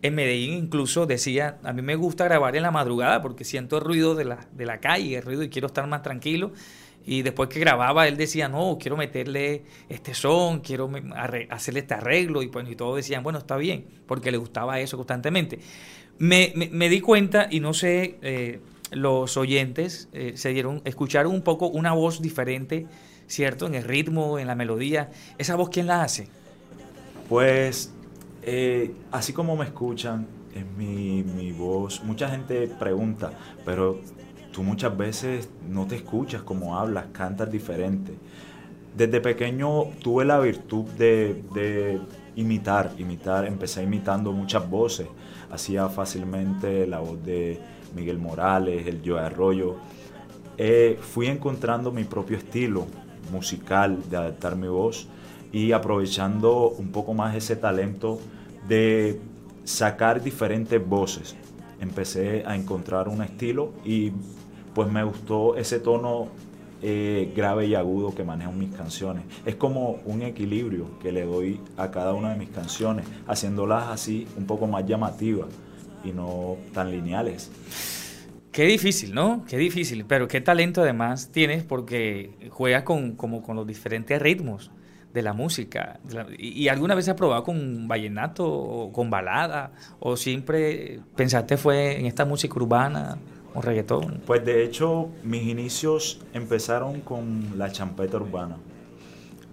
[0.00, 3.82] En Medellín incluso decía, a mí me gusta grabar en la madrugada porque siento el
[3.84, 6.52] ruido de la, de la calle, el ruido y quiero estar más tranquilo.
[7.04, 10.88] Y después que grababa, él decía, no, quiero meterle este son, quiero
[11.50, 12.42] hacerle este arreglo.
[12.44, 15.58] Y, pues, y todos decían, bueno, está bien, porque le gustaba eso constantemente.
[16.18, 18.60] Me, me- me di cuenta, y no sé, eh,
[18.92, 22.86] los oyentes eh, se dieron, escucharon un poco una voz diferente,
[23.26, 23.66] ¿cierto?
[23.66, 25.10] En el ritmo, en la melodía.
[25.38, 26.28] ¿Esa voz quién la hace?
[27.28, 27.92] Pues
[28.42, 32.02] eh, así como me escuchan, es mi, mi voz.
[32.02, 33.32] Mucha gente pregunta,
[33.64, 34.00] pero
[34.52, 38.12] tú muchas veces no te escuchas como hablas, cantas diferente.
[38.96, 42.00] Desde pequeño tuve la virtud de, de
[42.36, 43.46] imitar, imitar.
[43.46, 45.06] Empecé imitando muchas voces.
[45.50, 47.60] Hacía fácilmente la voz de
[47.98, 49.76] Miguel Morales, el Joe Arroyo.
[50.56, 52.86] Eh, fui encontrando mi propio estilo
[53.32, 55.08] musical de adaptar mi voz
[55.52, 58.20] y aprovechando un poco más ese talento
[58.68, 59.20] de
[59.64, 61.36] sacar diferentes voces.
[61.80, 64.12] Empecé a encontrar un estilo y
[64.74, 66.28] pues me gustó ese tono
[66.82, 69.24] eh, grave y agudo que manejan mis canciones.
[69.44, 74.26] Es como un equilibrio que le doy a cada una de mis canciones, haciéndolas así
[74.36, 75.48] un poco más llamativas
[76.04, 77.50] y no tan lineales.
[78.52, 79.44] Qué difícil, ¿no?
[79.48, 84.70] Qué difícil, pero qué talento además tienes porque juegas con, como con los diferentes ritmos
[85.12, 86.00] de la música.
[86.36, 89.72] y, y alguna vez has probado con vallenato o con balada?
[90.00, 93.18] ¿O siempre pensaste fue en esta música urbana
[93.54, 94.22] o reggaetón?
[94.26, 98.56] Pues de hecho mis inicios empezaron con la champeta urbana.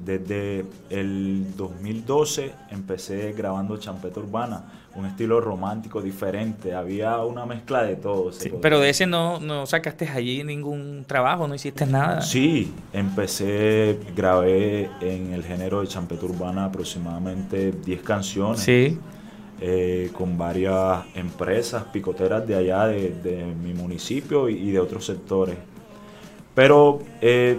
[0.03, 7.95] Desde el 2012 empecé grabando champeta urbana, un estilo romántico diferente, había una mezcla de
[7.97, 8.31] todo.
[8.31, 12.21] Sí, pero de ese no, no sacaste allí ningún trabajo, no hiciste nada.
[12.21, 18.97] Sí, empecé, grabé en el género de champeta urbana aproximadamente 10 canciones Sí.
[19.61, 25.05] eh, con varias empresas picoteras de allá, de, de mi municipio y, y de otros
[25.05, 25.57] sectores.
[26.53, 27.57] Pero eh,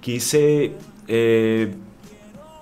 [0.00, 0.72] quise
[1.06, 1.72] eh,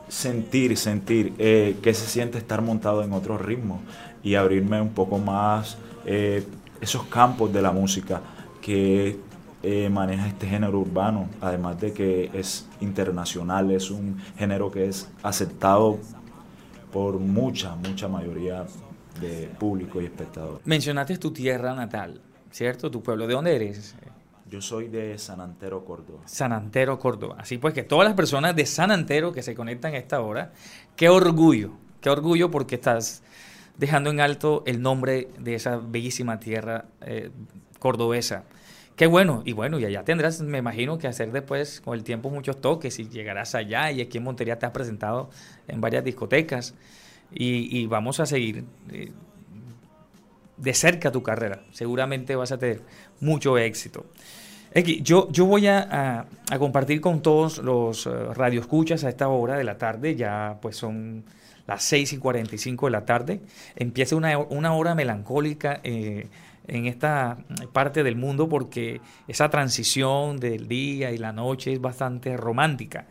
[0.09, 3.81] sentir, sentir eh, qué se siente estar montado en otros ritmos
[4.23, 6.45] y abrirme un poco más eh,
[6.81, 8.21] esos campos de la música
[8.61, 9.19] que
[9.63, 15.09] eh, maneja este género urbano, además de que es internacional, es un género que es
[15.23, 15.99] aceptado
[16.93, 18.65] por mucha, mucha mayoría
[19.21, 20.61] de público y espectador.
[20.65, 22.91] Mencionaste tu tierra natal, ¿cierto?
[22.91, 23.27] Tu pueblo.
[23.27, 23.95] ¿De dónde eres?
[24.49, 26.21] Yo soy de San Antero, Córdoba.
[26.27, 27.37] San Antero, Córdoba.
[27.39, 30.53] Así pues que todas las personas de San Antero que se conectan a esta hora,
[30.95, 33.23] qué orgullo, qué orgullo porque estás
[33.77, 37.31] dejando en alto el nombre de esa bellísima tierra eh,
[37.81, 38.45] cordobesa.
[38.95, 42.31] Qué bueno, y bueno, y allá tendrás, me imagino, que hacer después con el tiempo
[42.31, 45.29] muchos toques y llegarás allá y aquí en Montería te has presentado
[45.69, 46.75] en varias discotecas
[47.31, 49.11] y, vamos a seguir eh,
[50.57, 51.63] de cerca tu carrera.
[51.73, 52.83] Seguramente vas a tener
[53.21, 54.07] mucho éxito.
[55.03, 56.27] Yo, yo voy a,
[56.59, 61.25] compartir con todos los uh, radioescuchas a esta hora de la tarde, ya pues son
[61.67, 63.41] las 6 y 45 de la tarde.
[63.75, 66.27] Empieza una, hora melancólica eh,
[66.69, 67.39] en esta
[67.73, 73.07] parte del mundo porque esa transición del día y la noche es bastante romántica.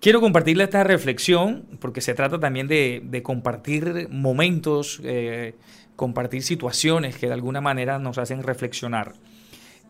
[0.00, 5.54] Quiero compartirle esta reflexión porque se trata también de, compartir momentos, eh,
[5.96, 9.14] compartir situaciones que de alguna manera nos hacen reflexionar.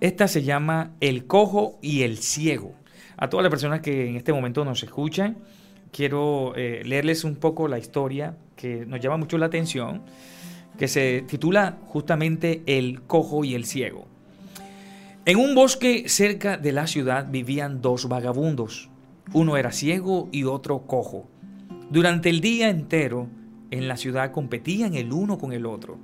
[0.00, 2.72] Esta se llama El cojo y el ciego.
[3.16, 5.38] A todas las personas que en este momento nos escuchan,
[5.90, 10.02] quiero eh, leerles un poco la historia que nos llama mucho la atención,
[10.78, 14.06] que se titula justamente El cojo y el ciego.
[15.24, 18.90] En un bosque cerca de la ciudad vivían dos vagabundos.
[19.32, 21.28] Uno era ciego y otro cojo.
[21.90, 23.26] Durante el día entero
[23.72, 25.98] en la ciudad competían el uno con el otro.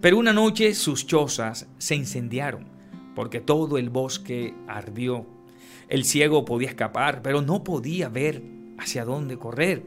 [0.00, 2.77] Pero una noche sus chozas se incendiaron
[3.18, 5.26] porque todo el bosque ardió.
[5.88, 8.44] El ciego podía escapar, pero no podía ver
[8.78, 9.82] hacia dónde correr,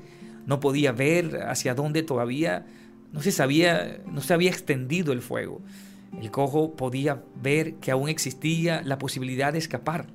[0.46, 2.66] no podía ver hacia dónde todavía
[3.14, 5.62] no se sabía, no se había extendido el fuego.
[6.20, 10.08] El cojo podía ver que aún existía la posibilidad de escapar,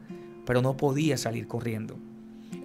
[0.44, 1.96] pero no podía salir corriendo.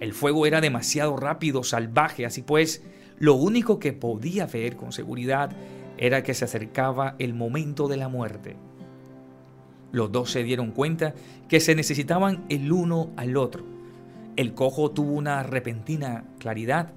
[0.00, 2.82] El fuego era demasiado rápido, salvaje, así pues,
[3.18, 5.56] lo único que podía ver con seguridad
[5.96, 8.56] era que se acercaba el momento de la muerte.
[9.92, 11.14] Los dos se dieron cuenta
[11.48, 13.64] que se necesitaban el uno al otro.
[14.36, 16.92] El cojo tuvo una repentina claridad.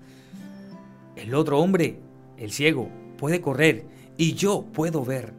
[1.18, 2.00] El otro hombre,
[2.38, 3.86] el ciego, puede correr
[4.18, 5.34] y yo puedo ver.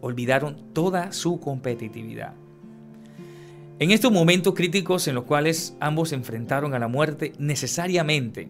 [0.00, 2.34] Olvidaron toda su competitividad.
[3.80, 8.48] En estos momentos críticos en los cuales ambos se enfrentaron a la muerte, necesariamente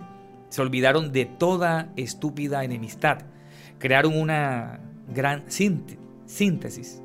[0.49, 3.19] se olvidaron de toda estúpida enemistad.
[3.79, 4.81] Crearon una
[5.15, 7.03] gran síntesis.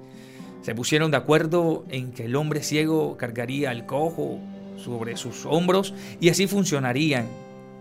[0.63, 4.39] Se pusieron de acuerdo en que el hombre ciego cargaría al cojo
[4.77, 7.27] sobre sus hombros y así funcionarían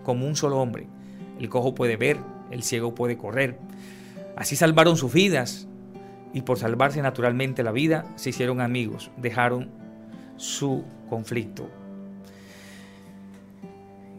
[0.03, 0.88] como un solo hombre.
[1.38, 2.18] El cojo puede ver,
[2.51, 3.57] el ciego puede correr.
[4.37, 5.68] Así salvaron sus vidas
[6.35, 9.71] y por salvarse naturalmente la vida se hicieron amigos, dejaron
[10.37, 11.71] su conflicto.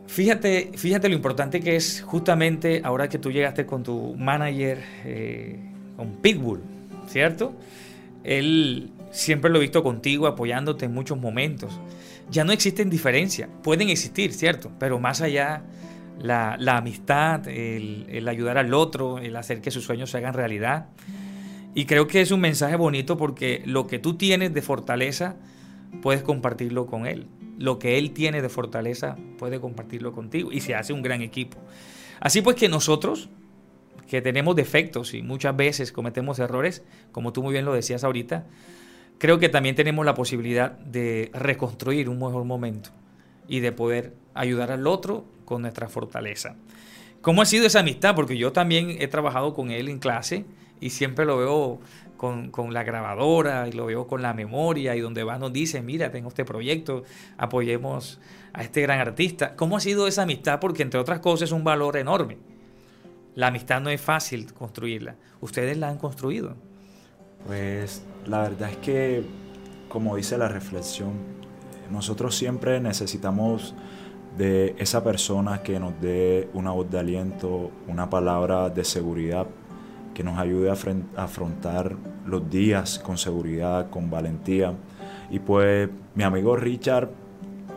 [0.08, 5.60] Fíjate, fíjate lo importante que es justamente ahora que tú llegaste con tu manager, eh,
[5.98, 6.62] con Pitbull,
[7.08, 7.54] ¿cierto?
[8.24, 11.80] Él siempre lo he visto contigo, apoyándote en muchos momentos.
[12.30, 14.72] Ya no existen diferencias, pueden existir, ¿cierto?
[14.80, 15.64] Pero más allá
[16.20, 20.88] la, amistad, el, ayudar al otro, el hacer que sus sueños se hagan realidad.
[21.76, 25.36] Y creo que es un mensaje bonito porque lo que tú tienes de fortaleza,
[26.02, 27.28] puedes compartirlo con él.
[27.58, 30.52] Lo que él tiene de fortaleza, puede compartirlo contigo.
[30.52, 31.58] Y se hace un gran equipo.
[32.20, 33.30] Así pues que nosotros,
[34.14, 38.46] que tenemos defectos y muchas veces cometemos errores, como tú muy bien lo decías ahorita,
[39.18, 42.92] creo que también tenemos la posibilidad de reconstruir un mejor momento
[43.48, 46.58] y de poder ayudar al otro con nuestra fortaleza.
[47.22, 48.14] ¿Cómo ha sido esa amistad?
[48.14, 50.46] Porque yo también he trabajado con él en clase
[50.80, 51.80] y siempre lo veo
[52.16, 56.12] con, la grabadora y lo veo con la memoria y donde va nos dice, mira,
[56.12, 57.04] tengo este proyecto,
[57.40, 58.20] apoyemos
[58.54, 59.56] a este gran artista.
[59.56, 60.60] ¿Cómo ha sido esa amistad?
[60.60, 62.53] Porque entre otras cosas es un valor enorme.
[63.36, 65.16] La amistad no es fácil construirla.
[65.42, 66.56] Ustedes la han construido.
[67.48, 69.24] Pues la verdad es que,
[69.90, 71.14] como dice la reflexión,
[71.92, 73.74] nosotros siempre necesitamos
[74.38, 79.48] de esa persona que nos dé una voz de aliento, una palabra de seguridad,
[80.14, 84.74] que nos ayude a afrontar los días con seguridad, con valentía.
[85.30, 87.10] Y pues mi amigo Richard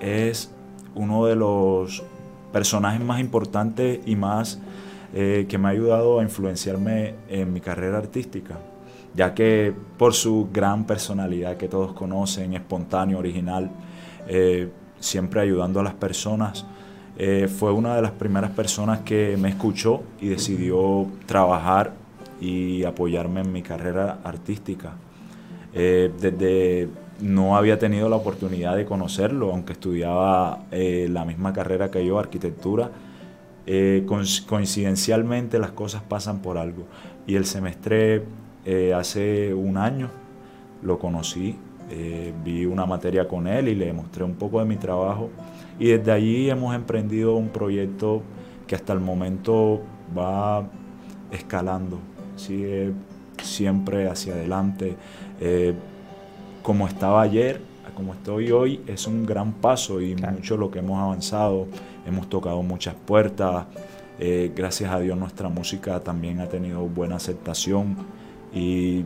[0.01, 0.51] es
[0.95, 2.03] uno de los
[2.53, 4.61] personajes más importantes y más
[5.15, 8.59] eh, que me ha ayudado a influenciarme en mi carrera artística,
[9.15, 13.71] ya que por su gran personalidad que todos conocen, espontáneo, original,
[14.27, 16.67] eh, siempre ayudando a las personas.
[17.19, 21.95] Eh, fue una de las primeras personas que me escuchó y decidió trabajar
[22.41, 24.95] y apoyarme en mi carrera artística.
[25.73, 26.89] Desde
[27.21, 32.91] no había tenido la oportunidad de conocerlo, aunque estudiaba la misma carrera que yo, arquitectura,
[33.69, 34.07] eh,
[34.47, 36.85] coincidencialmente las cosas pasan por algo.
[37.27, 38.23] Y el semestre
[38.65, 40.09] eh, hace un año
[40.83, 41.57] lo conocí,
[41.91, 45.31] eh, vi una materia con él y le mostré un poco de mi trabajo.
[45.81, 48.23] Y desde allí hemos emprendido un proyecto
[48.69, 49.83] que hasta el momento
[50.17, 50.69] va
[51.31, 51.99] escalando,
[52.37, 52.93] sigue
[53.43, 54.97] siempre hacia adelante.
[56.63, 57.61] como estaba ayer,
[57.97, 61.67] como estoy hoy, es un gran paso y mucho lo que hemos avanzado
[62.07, 63.67] hemos tocado muchas puertas.
[64.19, 67.97] Eh, gracias a Dios nuestra música también ha tenido buena aceptación
[68.55, 69.05] y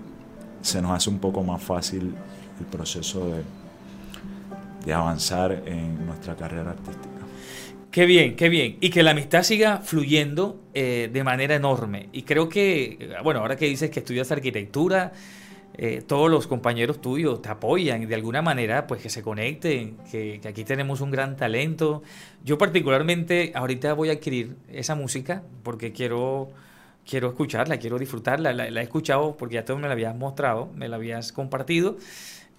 [0.62, 2.14] se nos hace un poco más fácil
[2.61, 3.42] el proceso de,
[4.84, 7.09] de avanzar en nuestra carrera artística.
[7.90, 8.76] Qué bien, qué bien.
[8.80, 12.09] Y que la amistad siga fluyendo eh, de manera enorme.
[12.12, 15.12] Y creo que, bueno, ahora que dices que estudias arquitectura,
[15.83, 20.39] eh, todos los compañeros tuyos te apoyan de alguna manera, pues que se conecten, que,
[20.47, 22.03] aquí tenemos un gran talento.
[22.45, 26.51] Yo particularmente ahorita voy a adquirir esa música porque quiero,
[27.09, 28.53] quiero escucharla, quiero disfrutarla.
[28.53, 31.97] La, he escuchado porque ya tú me la habías mostrado, me la habías compartido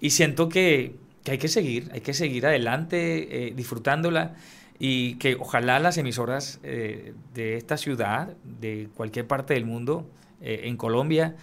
[0.00, 0.96] y siento que,
[1.28, 4.34] hay que seguir, hay que seguir adelante eh, disfrutándola
[4.80, 10.08] y que ojalá las emisoras eh, de esta ciudad, de cualquier parte del mundo,
[10.44, 11.36] en Colombia,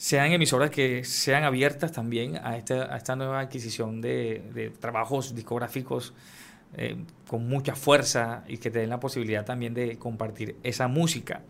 [0.00, 6.14] sean emisoras que sean abiertas también a esta, a esta nueva adquisición de, trabajos discográficos
[6.74, 6.96] eh,
[7.28, 11.42] con mucha fuerza y que te den la posibilidad también de compartir esa música.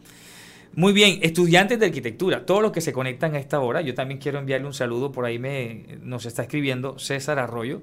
[0.74, 4.18] Muy bien, estudiantes de arquitectura, todos los que se conectan a esta hora, yo también
[4.18, 7.82] quiero enviarle un saludo, por ahí me, nos está escribiendo César Arroyo,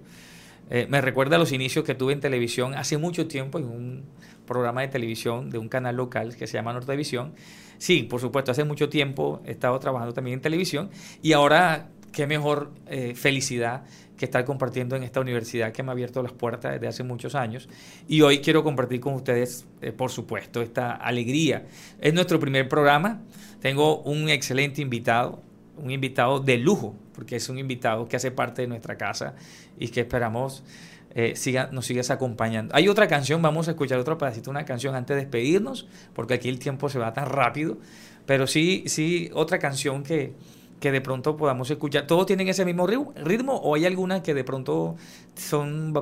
[0.70, 4.04] eh, me recuerda los inicios que tuve en televisión hace mucho tiempo en un
[4.46, 7.36] programa de televisión de un canal local que se llama Nortevisión,
[7.78, 10.90] Sí, por supuesto, hace mucho tiempo he estado trabajando también en televisión
[11.22, 13.84] y ahora qué mejor eh, felicidad
[14.18, 17.36] que estar compartiendo en esta universidad que me ha abierto las puertas desde hace muchos
[17.36, 17.70] años.
[18.08, 21.68] Y hoy quiero compartir con ustedes, eh, por supuesto, esta alegría.
[22.02, 23.22] Es nuestro primer programa.
[23.62, 25.42] Tengo un excelente invitado,
[25.78, 29.36] un invitado de lujo, porque es un invitado que hace parte de nuestra casa
[29.80, 30.64] y que esperamos
[31.16, 32.76] eh, siga, nos sigas acompañando.
[32.76, 36.50] Hay otra canción, vamos a escuchar otro pedacito, una canción antes de despedirnos, porque aquí
[36.50, 37.78] el tiempo se va tan rápido,
[38.26, 40.34] pero sí, sí, otra canción que,
[40.80, 42.08] que de pronto podamos escuchar.
[42.08, 44.96] ¿Todos tienen ese mismo ritmo o hay algunas que de pronto
[45.36, 45.94] son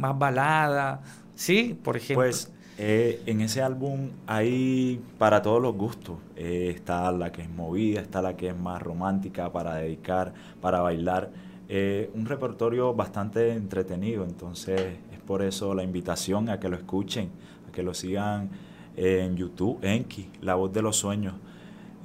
[0.00, 1.00] más baladas?
[1.34, 2.24] Sí, por ejemplo.
[2.24, 6.16] Pues eh, en ese álbum hay para todos los gustos.
[6.36, 10.80] Eh, está la que es movida, está la que es más romántica para dedicar, para
[10.80, 11.30] bailar.
[11.76, 14.80] Eh, un repertorio bastante entretenido, entonces
[15.12, 17.30] es por eso la invitación a que lo escuchen,
[17.68, 18.48] a que lo sigan
[18.96, 21.34] en YouTube, Enki, La Voz de los Sueños.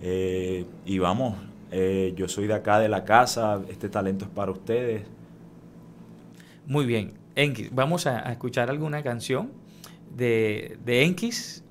[0.01, 1.35] Eh, y vamos,
[1.69, 5.03] eh, yo soy de acá de la casa, este talento es para ustedes.
[6.65, 9.51] Muy bien, Enki, vamos a, escuchar alguna canción
[10.17, 11.15] de, de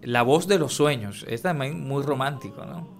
[0.02, 1.26] La Voz de los Sueños.
[1.28, 2.97] Es también muy romántico, ¿no?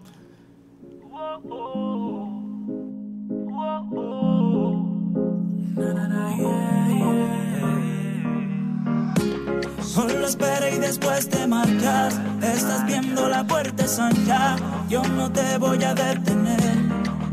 [10.88, 12.18] Después te marchas.
[12.40, 14.58] Estás viendo la puerta zanjar.
[14.88, 16.76] Yo no te voy a detener.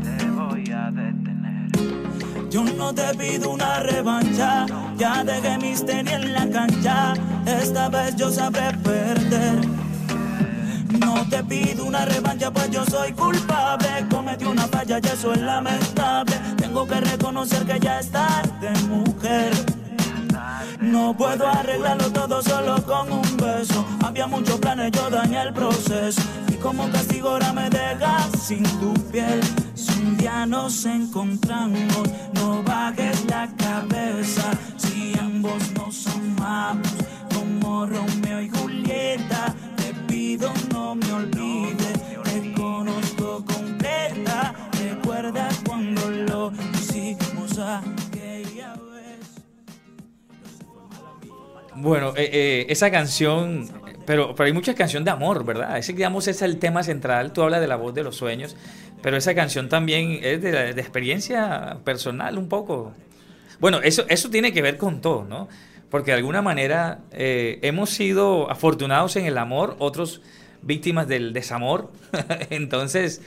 [0.04, 2.50] Te voy a detener.
[2.50, 4.66] Yo no te pido una revancha.
[4.98, 7.14] Ya dejé mis tenis en la cancha.
[7.46, 9.58] Esta vez yo sabré perder.
[11.00, 13.88] No te pido una revancha, pues yo soy culpable.
[14.10, 16.36] Cometí una falla y eso es lamentable.
[16.58, 19.75] Tengo que reconocer que ya estás de mujer.
[20.86, 23.84] No puedo arreglarlo todo solo con un beso.
[24.04, 26.22] Había muchos planes, yo dañé el proceso.
[26.48, 29.40] Y como castigo ahora me dejas sin tu piel.
[29.74, 34.50] Si un día nos encontramos, no bajes la cabeza.
[34.76, 36.88] Si ambos nos amamos,
[37.34, 39.54] como Romeo y Julieta
[40.72, 42.00] no me olvides.
[42.24, 44.54] Te conozco completa.
[44.78, 47.95] Recuerda cuando lo hicimos aquella
[51.78, 53.68] Bueno, eh, eh, esa canción,
[54.06, 55.76] pero, hay muchas canciones de amor, ¿verdad?
[55.76, 57.32] Ese, digamos, es el tema central.
[57.32, 58.56] Tú hablas de la voz de los sueños,
[59.02, 62.94] pero esa canción también es de, experiencia personal un poco.
[63.60, 65.48] Bueno, eso, eso tiene que ver con todo, ¿no?
[65.90, 70.20] porque de alguna manera eh, hemos sido afortunados en el amor, otros
[70.62, 71.92] víctimas del desamor.
[72.50, 73.22] Entonces,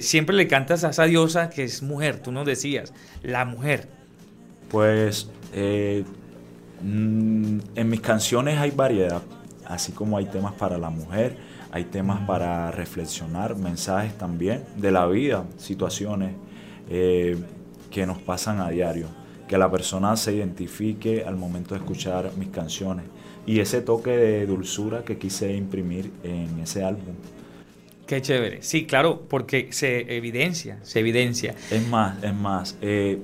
[0.00, 3.88] siempre le cantas a esa diosa que es mujer, tú nos decías, la mujer.
[4.70, 5.28] Pues
[6.82, 9.22] mm, en mis canciones hay variedad,
[9.66, 11.36] así como hay temas para la mujer,
[11.70, 16.34] hay temas para reflexionar, mensajes también de la vida, situaciones
[16.88, 19.06] que nos pasan a diario
[19.52, 23.04] que la persona se identifique al momento de escuchar mis canciones.
[23.44, 27.14] y ese toque de dulzura que quise imprimir en ese álbum.
[28.06, 28.62] Qué chévere.
[28.62, 31.54] Sí, claro, porque se evidencia, se evidencia.
[31.70, 32.78] Es más, es más.
[32.80, 33.18] Eh,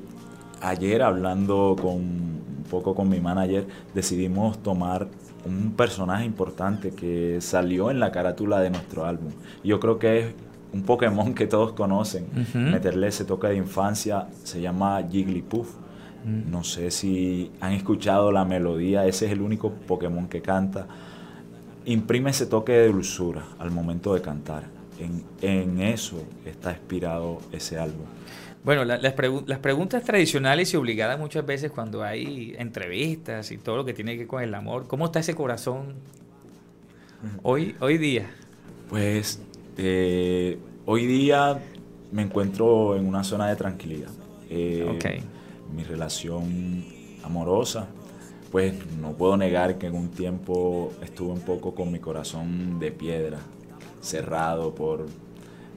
[0.61, 2.38] ayer hablando con
[2.71, 5.09] poco con mi manager, decidimos tomar
[5.45, 9.33] un personaje importante que salió en la carátula de nuestro álbum.
[9.64, 10.35] Yo creo que es
[10.73, 12.27] un Pokémon que todos conocen.
[12.55, 15.69] Meterle ese toque de infancia se llama Jigglypuff.
[16.25, 16.51] Mm.
[16.51, 20.87] No sé si han escuchado la melodía, ese es el único Pokémon que canta.
[21.87, 24.64] Imprime ese toque de dulzura al momento de cantar.
[24.99, 28.05] En, en eso está inspirado ese álbum.
[28.69, 33.95] Bueno, las, preguntas tradicionales y obligadas muchas veces cuando hay entrevistas y todo lo que
[33.95, 35.95] tiene que ver con el amor, ¿cómo está ese corazón
[37.43, 38.29] hoy, hoy día?
[38.91, 39.41] Pues
[39.79, 41.59] eh, hoy día
[42.12, 44.11] me encuentro en una zona de tranquilidad.
[44.51, 45.23] Eh,
[45.75, 46.85] mi relación
[47.23, 47.89] amorosa,
[48.53, 52.93] pues no puedo negar que en un tiempo estuve un poco con mi corazón de
[52.93, 53.39] piedra,
[54.03, 55.07] cerrado por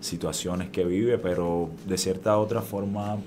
[0.02, 3.18] situaciones que vive, pero de cierta otra forma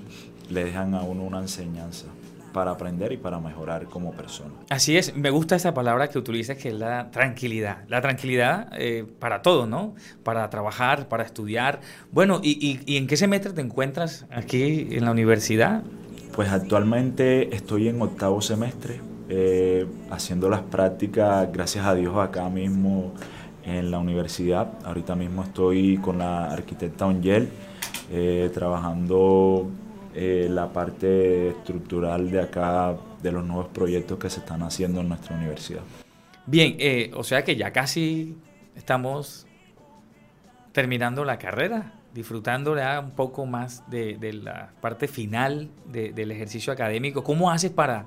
[0.49, 2.05] le dejan a uno una enseñanza
[2.53, 4.51] para aprender y para mejorar como persona.
[4.69, 7.79] Así es, me gusta esa palabra que utilizas que es la tranquilidad.
[7.89, 9.93] La tranquilidad eh, para todo, ¿no?
[10.23, 11.81] Para trabajar, para estudiar.
[12.13, 15.83] Bueno, ¿y, y, en qué semestre te encuentras aquí en la universidad?
[16.33, 23.13] Pues actualmente estoy en octavo semestre, eh, haciendo las prácticas, gracias a Dios, acá mismo
[23.65, 24.73] en la universidad.
[24.85, 27.49] Ahorita mismo estoy con la arquitecta Ongel
[28.11, 29.69] eh, trabajando
[30.13, 35.09] eh, la parte estructural de acá, de los nuevos proyectos que se están haciendo en
[35.09, 35.81] nuestra universidad.
[36.45, 38.37] Bien, eh, o sea que ya casi
[38.75, 39.47] estamos
[40.71, 47.23] terminando la carrera, disfrutando ya un poco más de, la parte final del ejercicio académico.
[47.23, 48.05] ¿Cómo haces para,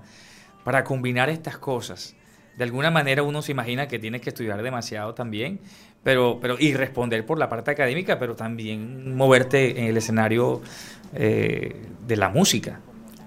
[0.64, 2.14] para combinar estas cosas?
[2.59, 5.61] De alguna manera uno se imagina que tienes que estudiar demasiado también,
[6.02, 10.61] pero, pero y responder por la parte académica, pero también moverte en el escenario
[11.14, 12.80] eh, de la música.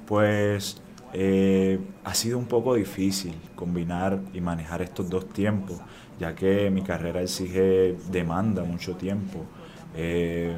[0.06, 0.82] Pues
[1.14, 5.78] eh, ha sido un poco difícil combinar y manejar estos dos tiempos,
[6.20, 9.46] ya que mi carrera exige, demanda mucho tiempo.
[9.96, 10.58] Eh,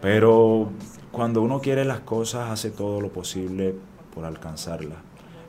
[0.00, 0.70] pero
[1.12, 3.74] cuando uno quiere las cosas, hace todo lo posible
[4.14, 5.07] por alcanzarlas.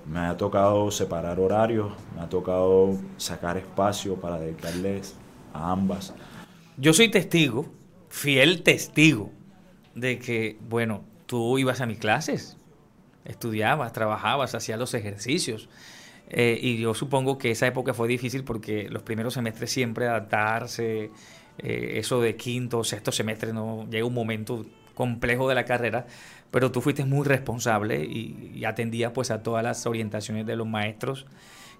[0.09, 5.15] Me ha tocado separar horarios, me ha tocado sacar espacio para dedicarles
[5.53, 6.13] a ambas.
[6.77, 7.67] Yo soy testigo,
[8.09, 9.31] fiel testigo,
[9.93, 12.57] de que, bueno, tú ibas a mis clases,
[13.23, 15.69] estudiabas, trabajabas, hacías los ejercicios.
[16.29, 21.11] Eh, y yo supongo que esa época fue difícil porque los primeros semestres siempre adaptarse,
[21.57, 26.07] eh, eso de quinto, sexto semestre, no llega un momento complejo de la carrera,
[26.51, 31.25] pero tú fuiste muy responsable y, atendías pues a todas las orientaciones de los maestros,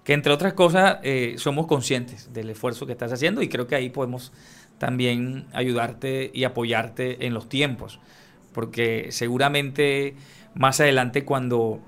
[0.04, 3.74] que entre otras cosas eh, somos conscientes del esfuerzo que estás haciendo y creo que
[3.74, 4.32] ahí podemos
[4.78, 8.00] también ayudarte y apoyarte en los tiempos,
[8.52, 10.14] porque seguramente
[10.54, 11.80] más adelante cuando,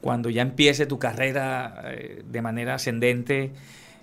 [0.00, 3.52] cuando ya empiece tu carrera eh, de manera ascendente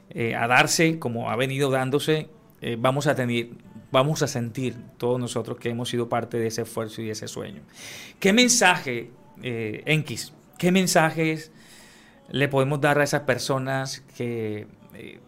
[0.09, 2.29] eh, a darse, como ha venido dándose,
[2.77, 3.47] vamos a tener
[3.91, 7.27] vamos a sentir todos nosotros que hemos sido parte de ese esfuerzo y de ese
[7.27, 7.61] sueño.
[8.19, 9.11] ¿Qué mensaje,
[9.43, 11.51] eh, Enkis, qué mensajes
[12.29, 15.19] le podemos dar a esas personas que eh,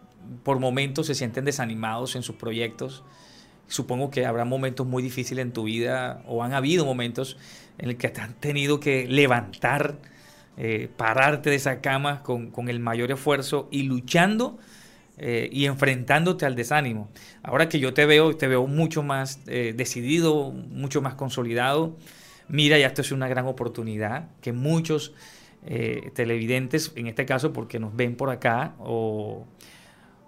[0.44, 3.04] por momentos se sienten desanimados en sus proyectos?
[3.68, 7.38] Supongo que habrá momentos muy difíciles en tu vida o han habido momentos
[7.78, 9.98] en el que te han tenido que levantar,
[10.58, 14.60] eh, pararte de esa cama con el mayor esfuerzo y luchando
[15.18, 17.08] eh, y enfrentándote al desánimo.
[17.44, 21.96] Ahora que yo te veo, te veo mucho más eh, decidido, mucho más consolidado.
[22.48, 25.14] Mira, ya esto es una gran oportunidad que muchos
[25.68, 29.46] eh, televidentes, en este caso porque nos ven por acá o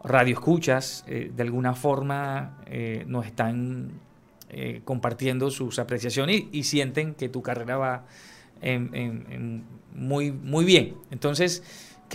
[0.04, 2.60] radio escuchas, de alguna forma
[3.08, 4.00] nos están
[4.84, 8.06] compartiendo sus apreciaciones y, sienten que tu carrera va
[9.96, 10.94] muy, muy bien.
[11.10, 11.64] Entonces,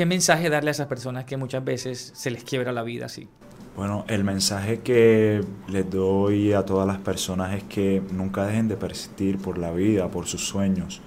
[0.00, 3.28] ¿Qué mensaje darle a esas personas que muchas veces se les quiebra la vida así?
[3.76, 8.78] Bueno, el mensaje que les doy a todas las personas es que nunca dejen de
[8.78, 11.02] persistir por la vida, por sus sueños.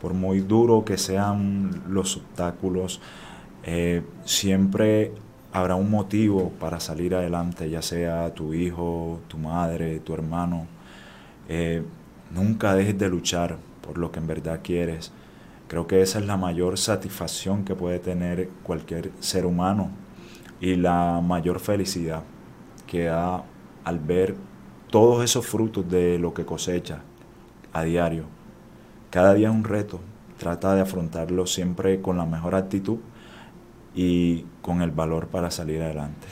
[0.00, 3.00] Por muy duro que sean los obstáculos,
[3.64, 5.10] eh, siempre
[5.52, 10.68] habrá un motivo para salir adelante, ya sea tu hijo, tu madre, tu hermano.
[11.48, 11.82] Eh,
[12.30, 15.10] nunca dejes de luchar por lo que en verdad quieres.
[15.70, 19.92] Creo que esa es la mayor satisfacción que puede tener cualquier ser humano
[20.60, 22.24] y la mayor felicidad
[22.88, 23.44] que da
[23.84, 24.34] al ver
[24.90, 27.02] todos esos frutos de lo que cosecha
[27.72, 28.24] a diario.
[29.10, 30.00] Cada día es un reto,
[30.38, 32.98] trata de afrontarlo siempre con la mejor actitud
[33.94, 36.26] y con el valor para salir adelante.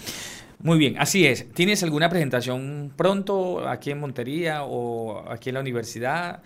[0.59, 1.49] Muy bien, así es.
[1.53, 6.43] ¿Tienes alguna presentación pronto aquí en Montería o aquí en la universidad?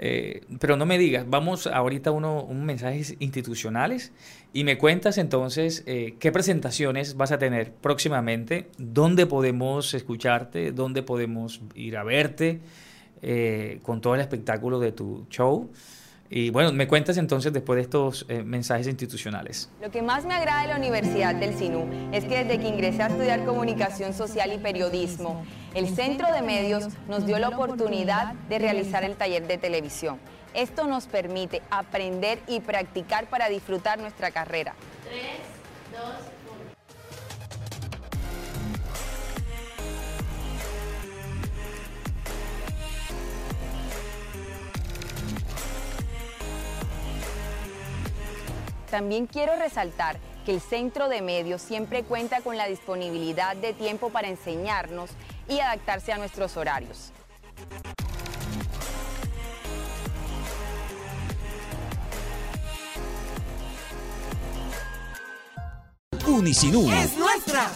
[0.00, 4.12] Eh, pero no me digas, vamos ahorita uno, un mensajes institucionales
[4.52, 11.02] y me cuentas entonces eh, qué presentaciones vas a tener próximamente, dónde podemos escucharte, dónde
[11.02, 12.60] podemos ir a verte
[13.22, 15.68] eh, con todo el espectáculo de tu show.
[16.30, 19.70] Y bueno, me cuentas entonces después de estos eh, mensajes institucionales.
[19.80, 23.02] Lo que más me agrada de la Universidad del SINU es que desde que ingresé
[23.02, 25.42] a estudiar comunicación social y periodismo,
[25.74, 30.18] el Centro de Medios nos dio la oportunidad de realizar el taller de televisión.
[30.52, 34.74] Esto nos permite aprender y practicar para disfrutar nuestra carrera.
[35.04, 35.22] 3,
[35.92, 36.37] 2,
[48.90, 50.16] También quiero resaltar
[50.46, 55.10] que el centro de medios siempre cuenta con la disponibilidad de tiempo para enseñarnos
[55.46, 57.12] y adaptarse a nuestros horarios.
[66.26, 66.90] Unicinú.
[66.90, 67.68] Es nuestra.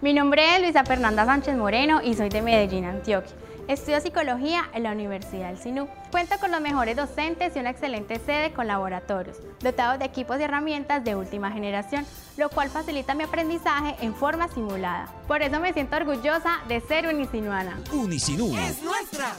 [0.00, 3.34] Mi nombre es Luisa Fernanda Sánchez Moreno y soy de Medellín, Antioquia.
[3.68, 5.88] Estudio psicología en la Universidad del SINU.
[6.10, 10.44] Cuenta con los mejores docentes y una excelente sede con laboratorios, dotados de equipos y
[10.44, 12.06] herramientas de última generación,
[12.38, 15.12] lo cual facilita mi aprendizaje en forma simulada.
[15.26, 17.78] Por eso me siento orgullosa de ser unisinuana.
[17.92, 19.34] Unisinú es nuestra.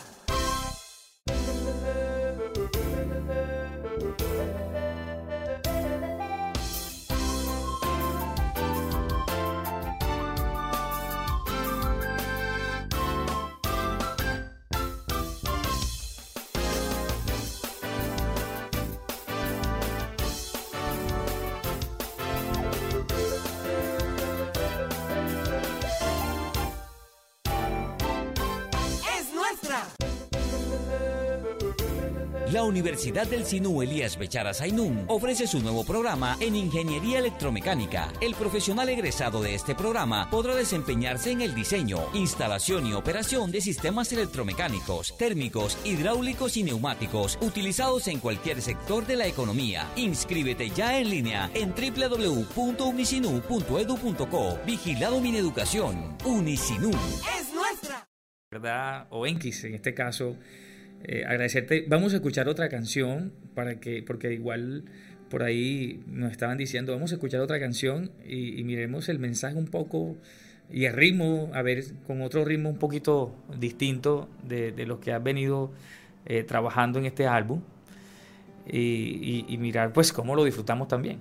[32.80, 38.08] Universidad del Sinú Elías Bechara Zainún ofrece su nuevo programa en Ingeniería Electromecánica.
[38.22, 43.60] El profesional egresado de este programa podrá desempeñarse en el diseño, instalación y operación de
[43.60, 49.86] sistemas electromecánicos, térmicos, hidráulicos y neumáticos utilizados en cualquier sector de la economía.
[49.98, 54.60] Inscríbete ya en línea en www.unisinú.edu.co.
[54.66, 56.16] Vigilado Mineducación.
[56.24, 56.92] Unisinú.
[56.92, 58.08] Es nuestra.
[58.50, 59.08] ¿Verdad?
[59.10, 60.38] O X en este caso
[61.04, 61.86] eh, agradecerte.
[61.88, 64.84] Vamos a escuchar otra canción para que, porque igual
[65.30, 69.68] por ahí nos estaban diciendo, vamos a escuchar otra canción y, miremos el mensaje un
[69.68, 70.18] poco
[70.72, 75.12] y el ritmo, a ver, con otro ritmo un poquito distinto de, de los que
[75.12, 75.72] has venido
[76.26, 77.62] eh, trabajando en este álbum
[78.68, 81.20] y, y mirar pues cómo lo disfrutamos también.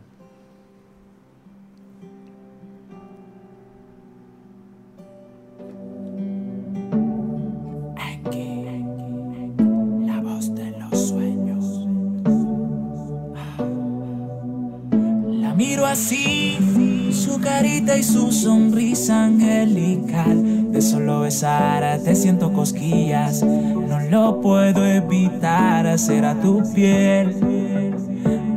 [18.09, 20.73] Su sonrisa angelical.
[20.73, 25.99] De solo besar te siento cosquillas, no lo puedo evitar.
[25.99, 27.37] Será tu piel,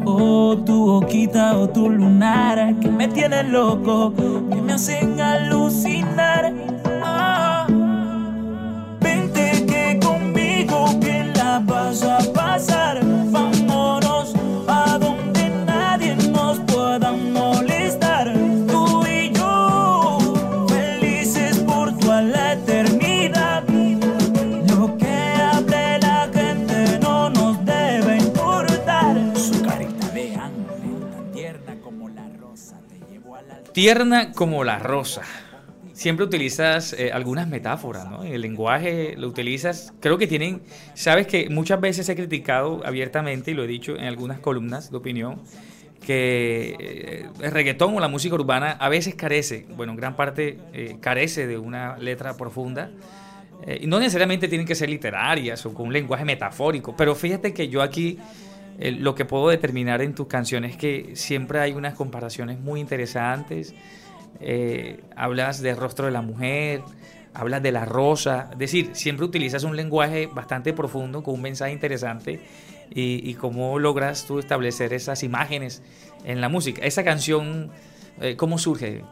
[0.06, 4.14] o tu boquita, o tu lunar, que me tiene loco,
[4.50, 6.31] que me hacen alucinar.
[33.82, 35.24] Tierna como la rosa.
[35.92, 38.24] Siempre utilizas eh, algunas metáforas, ¿no?
[38.24, 40.62] El lenguaje lo utilizas, creo que tienen,
[40.94, 44.98] sabes que muchas veces he criticado abiertamente, y lo he dicho en algunas columnas de
[44.98, 45.42] opinión,
[46.06, 50.60] que eh, el reggaetón o la música urbana a veces carece, bueno, en gran parte
[50.74, 52.92] eh, carece de una letra profunda.
[53.80, 57.68] y no necesariamente tienen que ser literarias o con un lenguaje metafórico, pero fíjate que
[57.68, 58.20] yo aquí
[58.82, 63.76] lo que puedo determinar en tus canciones es que siempre hay unas comparaciones muy interesantes.
[64.40, 66.82] Eh, hablas del rostro de la mujer,
[67.34, 71.72] hablas de la rosa, es decir, siempre utilizas un lenguaje bastante profundo con un mensaje
[71.72, 72.42] interesante
[72.94, 75.82] y, cómo logras tú establecer esas imágenes
[76.26, 76.82] en la música.
[76.84, 77.72] Esa canción,
[78.20, 79.04] eh, ¿cómo surge?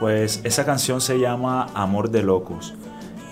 [0.00, 2.74] Pues esa canción se llama Amor de Locos.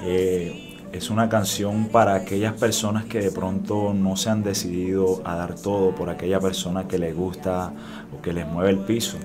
[0.04, 5.34] Eh, es una canción para aquellas personas que de pronto no se han decidido a
[5.34, 7.72] dar todo por aquella persona que les gusta
[8.16, 9.18] o que les mueve el piso.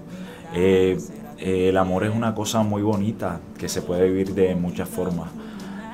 [0.55, 0.97] Eh,
[1.37, 5.29] eh, el amor es una cosa muy bonita que se puede vivir de muchas formas.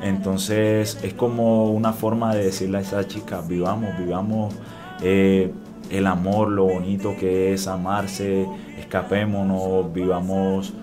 [0.02, 4.54] Entonces es como una forma de decirle a esa chica, vivamos, vivamos
[5.02, 5.52] eh,
[5.90, 8.48] el amor, lo bonito que es amarse,
[8.80, 10.74] escapémonos, vivamos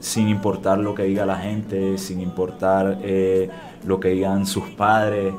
[0.00, 3.48] sin importar lo que diga la gente, sin importar eh,
[3.84, 5.34] lo que digan sus padres.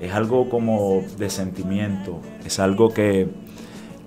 [0.00, 3.28] Es algo como de sentimiento, es algo que,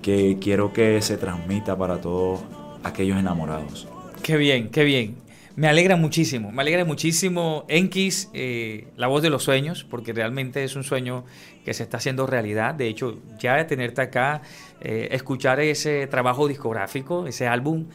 [0.02, 2.40] que quiero que se transmita para todos
[2.84, 3.88] aquellos enamorados.
[4.22, 5.16] Qué bien, qué bien.
[5.56, 10.62] Me alegra muchísimo, me alegra muchísimo Enkis, eh, la voz de los sueños, porque realmente
[10.62, 11.24] es un sueño
[11.64, 12.74] que se está haciendo realidad.
[12.74, 14.42] De hecho, ya tenerte acá,
[14.80, 17.86] eh, escuchar ese trabajo discográfico, ese álbum,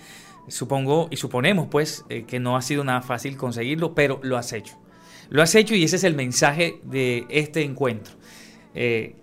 [0.48, 4.54] Supongo y suponemos pues eh, que no ha sido nada fácil conseguirlo, pero lo has
[4.54, 4.76] hecho.
[5.30, 8.14] Lo has hecho y ese es el mensaje de este encuentro.
[8.76, 9.16] Eh,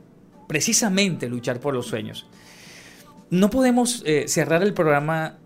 [0.49, 2.27] precisamente luchar por los sueños.
[3.31, 5.39] No podemos eh, cerrar el programa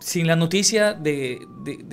[0.00, 1.38] sin la noticia de,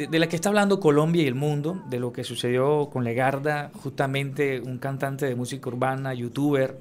[0.10, 4.60] la que está hablando Colombia y el mundo, de lo que sucedió con Legarda, justamente
[4.60, 6.80] un cantante de música urbana, youtuber.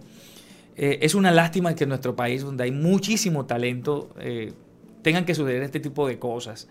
[0.77, 4.15] es una lástima que en nuestro país, donde hay muchísimo talento,
[5.07, 6.67] tengan que suceder este tipo de cosas.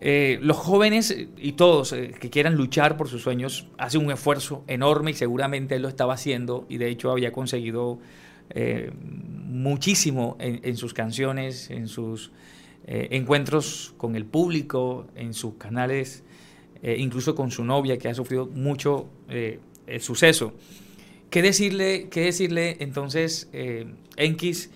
[0.00, 4.64] Eh, los jóvenes y todos eh, que quieran luchar por sus sueños hacen un esfuerzo
[4.66, 7.98] enorme y seguramente él lo estaba haciendo y de hecho había conseguido
[8.48, 12.32] eh, muchísimo en, sus canciones, en sus
[12.86, 16.24] encuentros con el público, en sus canales,
[16.82, 20.54] incluso con su novia que ha sufrido mucho el suceso.
[21.28, 23.50] ¿Qué decirle, qué decirle entonces,
[24.16, 24.70] Enkis?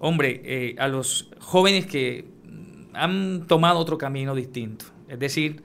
[0.00, 2.24] Hombre, eh, a los jóvenes que
[2.94, 4.86] han tomado otro camino distinto.
[5.08, 5.62] Es decir,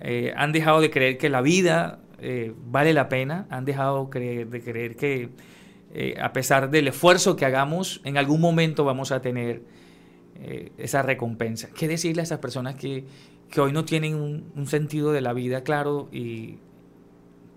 [0.00, 4.62] eh, han dejado de creer que la vida eh, vale la pena, han dejado de
[4.62, 5.30] creer que
[6.20, 9.62] a pesar del esfuerzo que hagamos, en algún momento vamos a tener
[10.76, 11.70] esa recompensa.
[11.74, 13.06] ¿Qué decirle a esas personas que,
[13.56, 16.58] hoy no tienen un, un, sentido de la vida claro y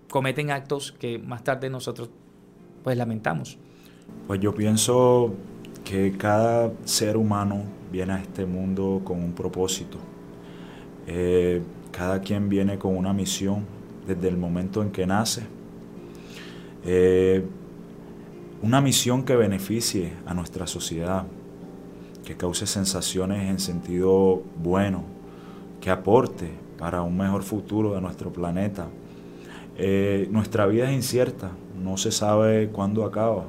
[0.08, 2.08] cometen actos que más tarde nosotros
[2.82, 3.58] pues lamentamos?
[4.26, 5.36] Pues yo pienso
[5.84, 9.98] que cada ser humano viene a este mundo con un propósito.
[11.06, 13.64] Eh, cada quien viene con una misión
[14.06, 15.42] desde el momento en que nace.
[16.84, 17.44] Eh,
[18.62, 21.24] una misión que beneficie a nuestra sociedad,
[22.24, 25.04] que cause sensaciones en sentido bueno,
[25.80, 28.86] que aporte para un mejor futuro de nuestro planeta.
[29.76, 31.50] Eh, nuestra vida es incierta,
[31.82, 33.44] no se sabe cuándo acaba.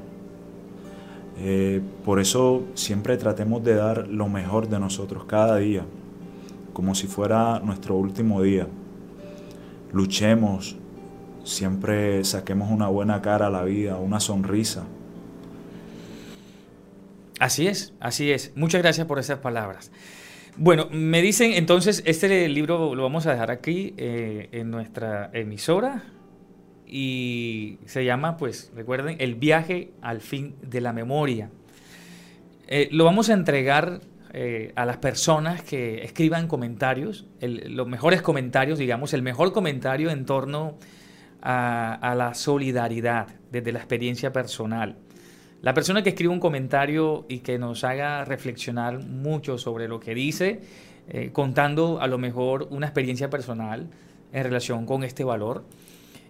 [1.46, 5.86] Eh, por eso siempre tratemos de dar lo mejor de nosotros cada día,
[6.72, 8.66] como si fuera nuestro último día.
[9.92, 10.78] Luchemos,
[11.44, 14.86] siempre saquemos una buena cara a la vida, una sonrisa.
[17.40, 18.54] Así es, así es.
[18.56, 19.92] Muchas gracias por esas palabras.
[20.56, 26.04] Bueno, me dicen entonces, este libro lo vamos a dejar aquí eh, en nuestra emisora
[26.96, 31.50] y se llama, pues, recuerden, El viaje al fin de la memoria.
[32.68, 38.78] Eh, lo vamos a entregar eh, a las personas que escriban comentarios, los mejores comentarios,
[38.78, 40.78] digamos, el mejor comentario en torno
[41.42, 44.96] a, la solidaridad desde la experiencia personal.
[45.64, 50.14] La persona que escribe un comentario y que nos haga reflexionar mucho sobre lo que
[50.14, 50.62] dice,
[51.10, 53.88] eh, contando a lo mejor una experiencia personal
[54.32, 55.64] en relación con este valor,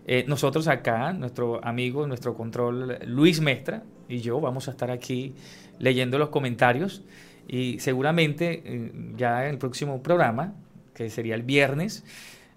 [0.06, 5.34] eh, nosotros acá, nuestro amigo, nuestro control Luis Mestra y yo vamos a estar aquí
[5.80, 7.04] leyendo los comentarios
[7.47, 10.56] y seguramente eh, ya en el próximo programa,
[10.93, 12.04] que sería el viernes,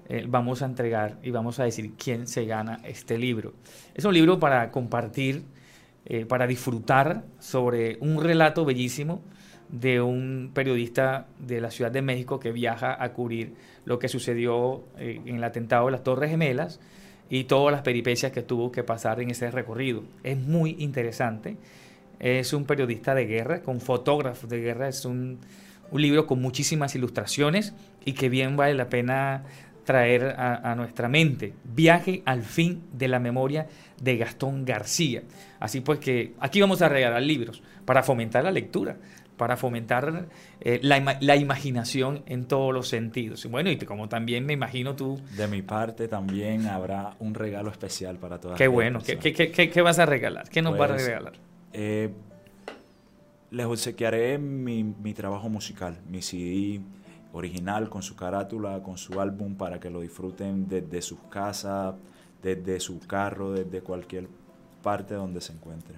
[0.08, 3.54] eh, vamos a entregar y vamos a decir quién se gana este libro.
[3.94, 5.44] Es un libro para compartir,
[6.28, 9.22] para disfrutar sobre un relato bellísimo
[9.68, 14.84] de un periodista de la Ciudad de México que viaja a cubrir lo que sucedió
[14.98, 16.78] en el atentado de las Torres Gemelas
[17.28, 20.04] y todas las peripecias que tuvo que pasar en ese recorrido.
[20.22, 21.56] Es muy interesante.
[22.18, 24.88] Es un periodista de guerra, con fotógrafos de guerra.
[24.88, 25.38] Es un,
[25.92, 27.74] libro con muchísimas ilustraciones
[28.04, 29.44] y que bien vale la pena
[29.84, 31.54] traer a, nuestra mente.
[31.62, 33.68] Viaje al fin de la memoria
[34.00, 35.22] de Gastón García.
[35.60, 38.96] Así pues que aquí vamos a regalar libros para fomentar la lectura,
[39.36, 40.28] para fomentar
[40.60, 43.46] eh, la, imaginación en todos los sentidos.
[43.50, 45.20] Bueno, y como también me imagino tú...
[45.36, 49.00] De mi parte también habrá un regalo especial para todas Qué bueno.
[49.04, 50.48] ¿Qué, qué, vas a regalar?
[50.48, 51.32] ¿Qué nos vas a pues, regalar?
[51.72, 52.10] Eh,
[53.50, 56.80] les obsequiaré mi, mi trabajo musical, mi CD
[57.32, 61.94] original con su carátula, con su álbum para que lo disfruten desde sus casas,
[62.42, 64.28] desde su carro, desde cualquier
[64.82, 65.96] parte donde se encuentre.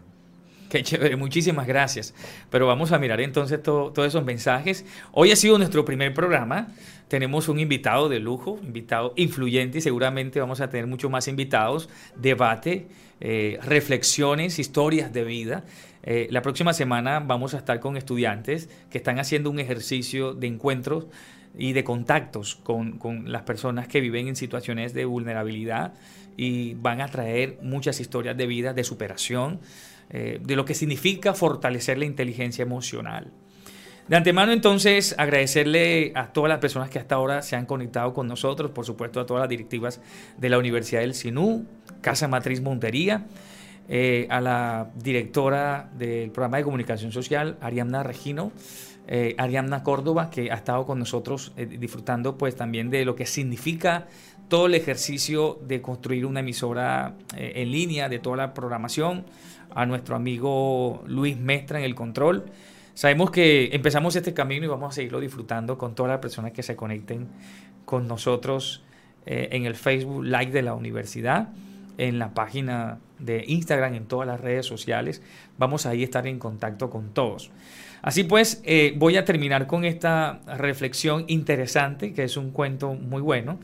[0.71, 2.15] Qué chévere, muchísimas gracias.
[2.51, 4.85] Pero vamos a mirar entonces todos esos mensajes.
[5.13, 6.69] Hoy ha sido nuestro primer programa.
[7.09, 11.89] Tenemos un invitado de lujo, invitado influyente y seguramente vamos a tener muchos más invitados.
[12.17, 12.89] Debate,
[13.21, 15.65] eh, reflexiones, historias de vida.
[16.03, 20.49] Eh, la próxima semana vamos a estar con estudiantes que están haciendo un ejercicio de
[20.49, 21.07] encuentros
[21.57, 25.95] y de contactos con, con las personas que viven en situaciones de vulnerabilidad
[26.37, 29.61] y van a traer muchas historias de vida, de superación,
[30.11, 33.31] eh, de lo que significa fortalecer la inteligencia emocional.
[34.09, 38.27] De antemano entonces agradecerle a todas las personas que hasta ahora se han conectado con
[38.27, 40.01] nosotros, por supuesto a todas las directivas
[40.39, 41.67] de la Universidad del Sinú,
[42.01, 43.27] Casa Matriz Montería,
[43.91, 48.51] eh, a la directora del programa de comunicación social, Ariadna Regino,
[49.09, 49.37] eh,
[49.83, 54.07] Córdoba, que ha estado con nosotros disfrutando pues también de lo que significa
[54.49, 59.27] todo el ejercicio de construir una emisora en línea, de toda la programación,
[59.75, 62.47] a nuestro amigo Luis Mestra en el control.
[62.95, 66.63] Sabemos que empezamos este camino y vamos a seguirlo disfrutando con todas las personas que
[66.63, 67.29] se conecten
[67.85, 68.83] con nosotros
[69.27, 71.51] eh, en el Facebook Live de la universidad,
[71.97, 75.23] en la página de Instagram, en todas las redes sociales.
[75.59, 77.51] Vamos a ahí estar en contacto con todos.
[78.03, 83.21] Así pues, eh, voy a terminar con esta reflexión interesante, que es un cuento muy
[83.21, 83.59] bueno.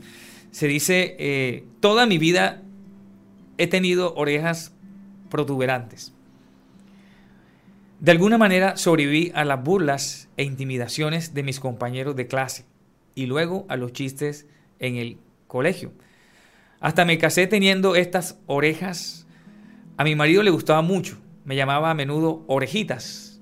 [0.51, 2.61] Se dice, eh, toda mi vida
[3.57, 4.74] he tenido orejas
[5.35, 6.13] protuberantes.
[7.99, 12.65] De alguna manera sobreviví a las burlas e intimidaciones de mis compañeros de clase
[13.15, 14.47] y luego a los chistes
[14.79, 15.17] en el
[15.47, 15.91] colegio.
[16.79, 19.27] Hasta me casé teniendo estas orejas.
[19.97, 23.41] A mi marido le gustaba mucho, me llamaba a menudo orejitas,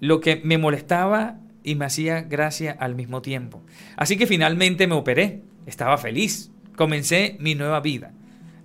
[0.00, 3.62] lo que me molestaba y me hacía gracia al mismo tiempo.
[3.96, 8.12] Así que finalmente me operé, estaba feliz, comencé mi nueva vida.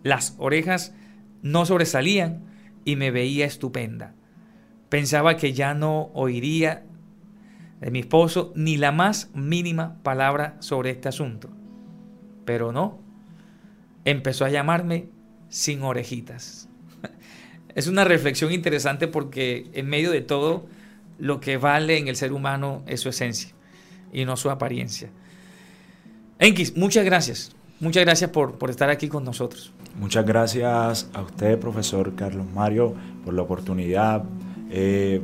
[0.04, 0.94] Las orejas
[1.42, 2.44] no sobresalían
[2.86, 4.14] y me veía estupenda.
[4.90, 6.84] Pensaba que ya no oiría
[7.80, 11.50] de mi esposo ni la más mínima palabra sobre este asunto.
[12.46, 13.00] Pero no,
[14.06, 15.08] empezó a llamarme
[15.50, 16.68] sin orejitas.
[17.76, 20.68] Es una reflexión interesante porque en medio de todo
[21.20, 23.52] lo que vale en el ser humano es su esencia
[24.12, 25.10] y no su apariencia.
[26.40, 27.52] Enkis, muchas gracias.
[27.80, 29.72] Muchas gracias por, por estar aquí con nosotros.
[30.00, 32.96] Muchas gracias a usted, profesor Carlos Mario,
[33.26, 34.24] por la oportunidad.
[34.72, 35.22] Eh,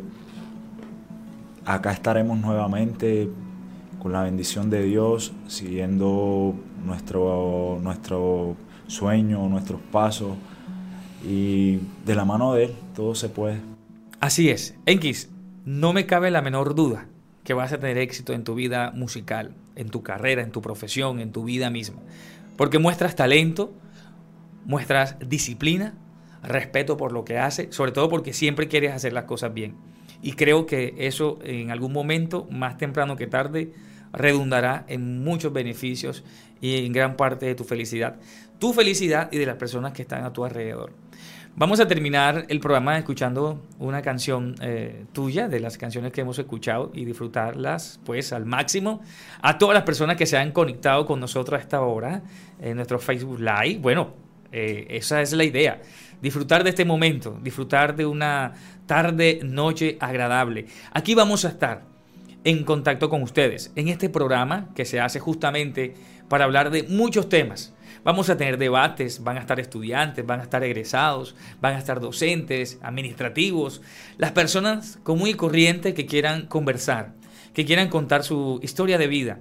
[1.64, 3.30] acá estaremos nuevamente
[4.00, 6.54] con la bendición de Dios, siguiendo
[6.86, 8.58] nuestro, nuestro
[8.88, 10.36] sueño, nuestros pasos
[11.26, 13.62] y de la mano de Él todo se puede.
[14.20, 14.76] Así es.
[14.86, 15.30] Enkis,
[15.64, 17.08] no me cabe la menor duda
[17.46, 21.22] que vas a tener éxito en tu vida musical, en tu carrera, en tu profesión,
[21.22, 22.02] en tu vida misma.
[22.58, 23.74] Porque muestras talento,
[24.66, 25.94] muestras disciplina,
[26.44, 29.76] respeto por lo que hace, sobre todo porque siempre quieres hacer las cosas bien.
[30.22, 33.74] Y creo que eso en algún momento, más temprano que tarde,
[34.12, 36.24] redundará en muchos beneficios
[36.62, 38.16] y en gran parte de tu felicidad.
[38.60, 40.94] Tu felicidad y de las personas que están a tu alrededor.
[41.58, 46.38] Vamos a terminar el programa escuchando una canción eh, tuya, de las canciones que hemos
[46.38, 49.02] escuchado y disfrutarlas pues al máximo.
[49.42, 52.24] A todas las personas que se han conectado con nosotros a esta hora
[52.60, 53.80] en nuestro Facebook Live.
[53.80, 54.25] Bueno,
[54.58, 55.82] eh, esa es la idea.
[56.22, 58.54] Disfrutar de este momento, disfrutar de una
[58.86, 60.68] tarde, noche agradable.
[60.94, 61.84] Aquí vamos a estar
[62.46, 65.96] en contacto con ustedes en este programa que se hace justamente
[66.30, 67.74] para hablar de muchos temas.
[68.06, 72.00] Vamos a tener debates, van a estar estudiantes, van a estar egresados, van a estar
[72.00, 73.82] docentes, administrativos,
[74.18, 77.12] las personas común y corriente que quieran conversar,
[77.54, 79.40] que quieran contar su historia de vida.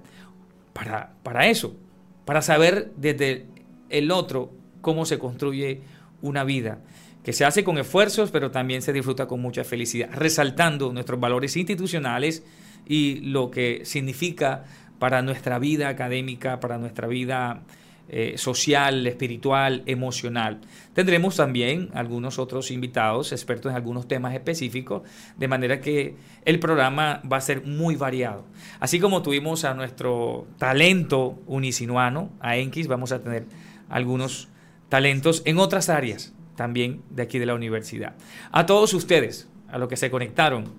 [0.73, 1.77] Para, para eso,
[2.25, 3.47] para saber desde
[3.91, 5.81] el otro cómo se construye
[6.23, 6.79] una vida
[7.25, 11.57] que se hace con esfuerzos, pero también se disfruta con mucha felicidad, resaltando nuestros valores
[11.57, 12.45] institucionales
[12.87, 14.65] y lo que significa
[14.99, 17.63] para nuestra vida académica, para nuestra vida
[18.11, 20.61] eh, social, espiritual, emocional.
[20.93, 25.03] Tendremos también algunos otros invitados, expertos en algunos temas específicos,
[25.39, 28.45] de manera que el programa va a ser muy variado.
[28.81, 33.47] Así como tuvimos a nuestro talento unisinuano, a Enkis, vamos a tener
[33.89, 34.49] algunos
[34.89, 38.15] talentos en otras áreas también de aquí de la universidad.
[38.53, 40.73] A todos ustedes, a los que se conectaron,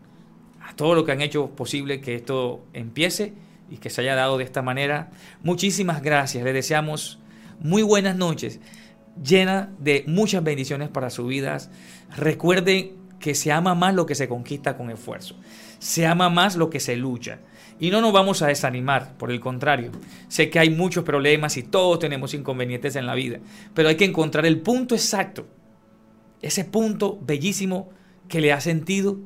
[0.61, 3.33] a todos los que han hecho posible que esto empiece
[3.69, 5.11] y que se haya dado de esta manera,
[5.43, 6.43] muchísimas gracias.
[6.43, 7.19] Les deseamos
[7.59, 8.59] muy buenas noches,
[9.21, 11.69] llena de muchas bendiciones para sus vidas.
[12.15, 15.35] Recuerden que se ama más lo que se conquista con esfuerzo.
[15.79, 17.39] Se ama más lo que se lucha.
[17.79, 19.91] Y no nos vamos a desanimar, por el contrario.
[20.27, 23.39] Sé que hay muchos problemas y todos tenemos inconvenientes en la vida,
[23.73, 25.45] pero hay que encontrar el punto exacto,
[26.41, 27.89] ese punto bellísimo
[28.29, 29.17] que le ha sentido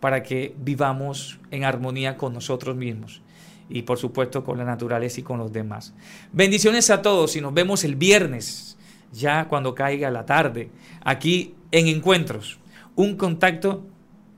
[0.00, 3.22] para que vivamos en armonía con nosotros mismos
[3.68, 5.94] y por supuesto con la naturaleza y con los demás.
[6.32, 8.76] Bendiciones a todos y nos vemos el viernes,
[9.12, 10.70] ya cuando caiga la tarde,
[11.02, 12.58] aquí en Encuentros,
[12.94, 13.86] un contacto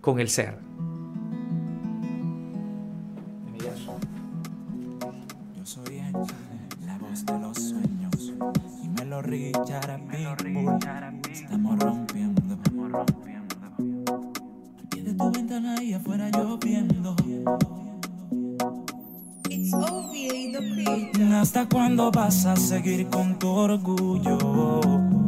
[0.01, 0.66] con el ser.
[9.37, 13.55] Lo Richard Estamos rompiendo, estamos rompiendo.
[14.79, 17.15] Al pie de tu ventana y afuera lloviendo.
[21.35, 25.26] ¿Hasta cuándo vas a seguir con tu orgullo?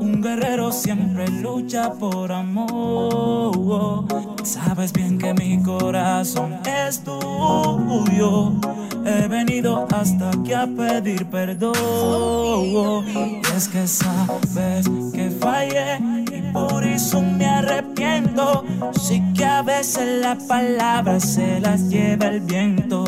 [0.00, 4.04] Un guerrero siempre lucha por amor.
[4.42, 8.52] Sabes bien que mi corazón es tuyo.
[9.06, 11.74] He venido hasta aquí a pedir perdón.
[13.56, 15.98] Es que sabes que fallé
[16.32, 18.64] y por eso me arrepiento.
[19.00, 23.04] Sí que a veces las palabras se las lleva el viento.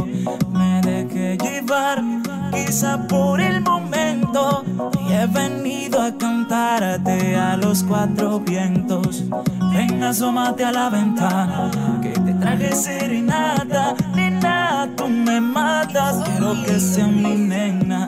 [0.53, 2.03] Me dejé llevar,
[2.51, 4.65] quizá por el momento.
[5.09, 9.25] Y he venido a cantarte a los cuatro vientos.
[9.73, 11.71] Ven, asómate a la ventana,
[12.03, 13.95] que te traje serenata.
[14.15, 18.07] Nena, tú me matas, quiero que sea mi nena.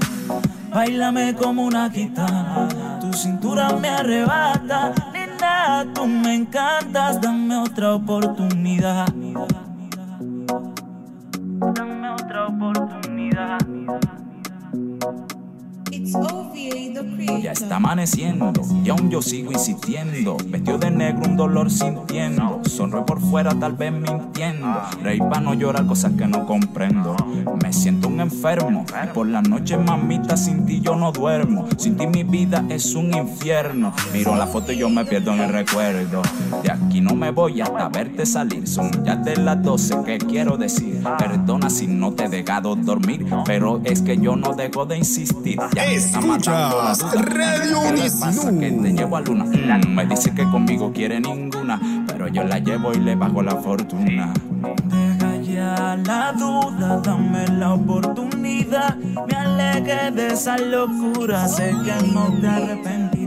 [0.73, 2.69] Bailame como una guitarra,
[3.01, 4.93] tu cintura me arrebata.
[5.13, 9.09] Nena, tú me encantas, dame otra oportunidad.
[11.75, 13.59] Dame otra oportunidad.
[15.01, 15.28] Thank you.
[17.43, 18.53] Ya está amaneciendo
[18.85, 20.37] y aún yo sigo insistiendo.
[20.47, 22.61] Vestido de negro, un dolor sintiendo.
[22.65, 24.67] Sonro por fuera, tal vez mintiendo.
[25.03, 27.15] Rey para no llorar cosas que no comprendo.
[27.63, 31.67] Me siento un enfermo y por la noche, mamita, sin ti yo no duermo.
[31.77, 33.93] Sin ti mi vida es un infierno.
[34.13, 36.23] Miro la foto y yo me pierdo en el recuerdo.
[36.63, 38.67] De aquí no me voy hasta verte salir.
[38.67, 41.03] Son ya de las 12 que quiero decir.
[41.19, 45.59] Perdona si no te he dejado dormir, pero es que yo no dejo de insistir.
[45.99, 46.95] Duda.
[47.15, 48.61] Radio ¿Qué le pasa Unisinú.
[48.61, 49.45] que te llevo a luna?
[49.45, 53.57] Mm, Me dice que conmigo quiere ninguna, pero yo la llevo y le bajo la
[53.57, 54.33] fortuna.
[54.85, 58.97] Deja ya la duda, dame la oportunidad.
[58.97, 63.18] Me alegué de esa locura, sé que no te arrepentirás.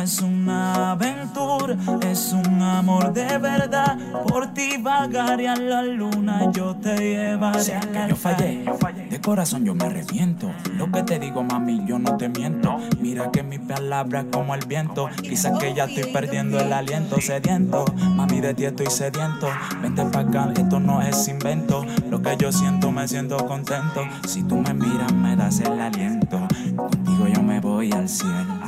[0.00, 3.98] No es una aventura, es un amor de verdad.
[4.26, 8.64] Por ti vagaré a la luna, yo te llevaré a la yo fallé,
[9.10, 10.50] de corazón yo me arrepiento.
[10.78, 12.78] Lo que te digo, mami, yo no te miento.
[12.98, 15.10] Mira que mi palabra es como el viento.
[15.20, 17.84] Quizás que ya estoy perdiendo el aliento, sediento.
[17.94, 19.48] Mami, de ti estoy sediento.
[19.82, 21.84] Vente pa' acá, esto no es invento.
[22.08, 24.00] Lo que yo siento, me siento contento.
[24.26, 26.40] Si tú me miras, me das el aliento.
[26.74, 28.60] Contigo yo me voy al cielo.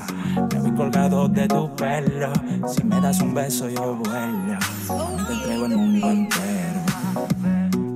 [0.52, 2.32] Me voy colgado de tu pelo.
[2.68, 4.58] Si me das un beso, yo vuelo.
[5.26, 6.80] Te entrego el mundo entero.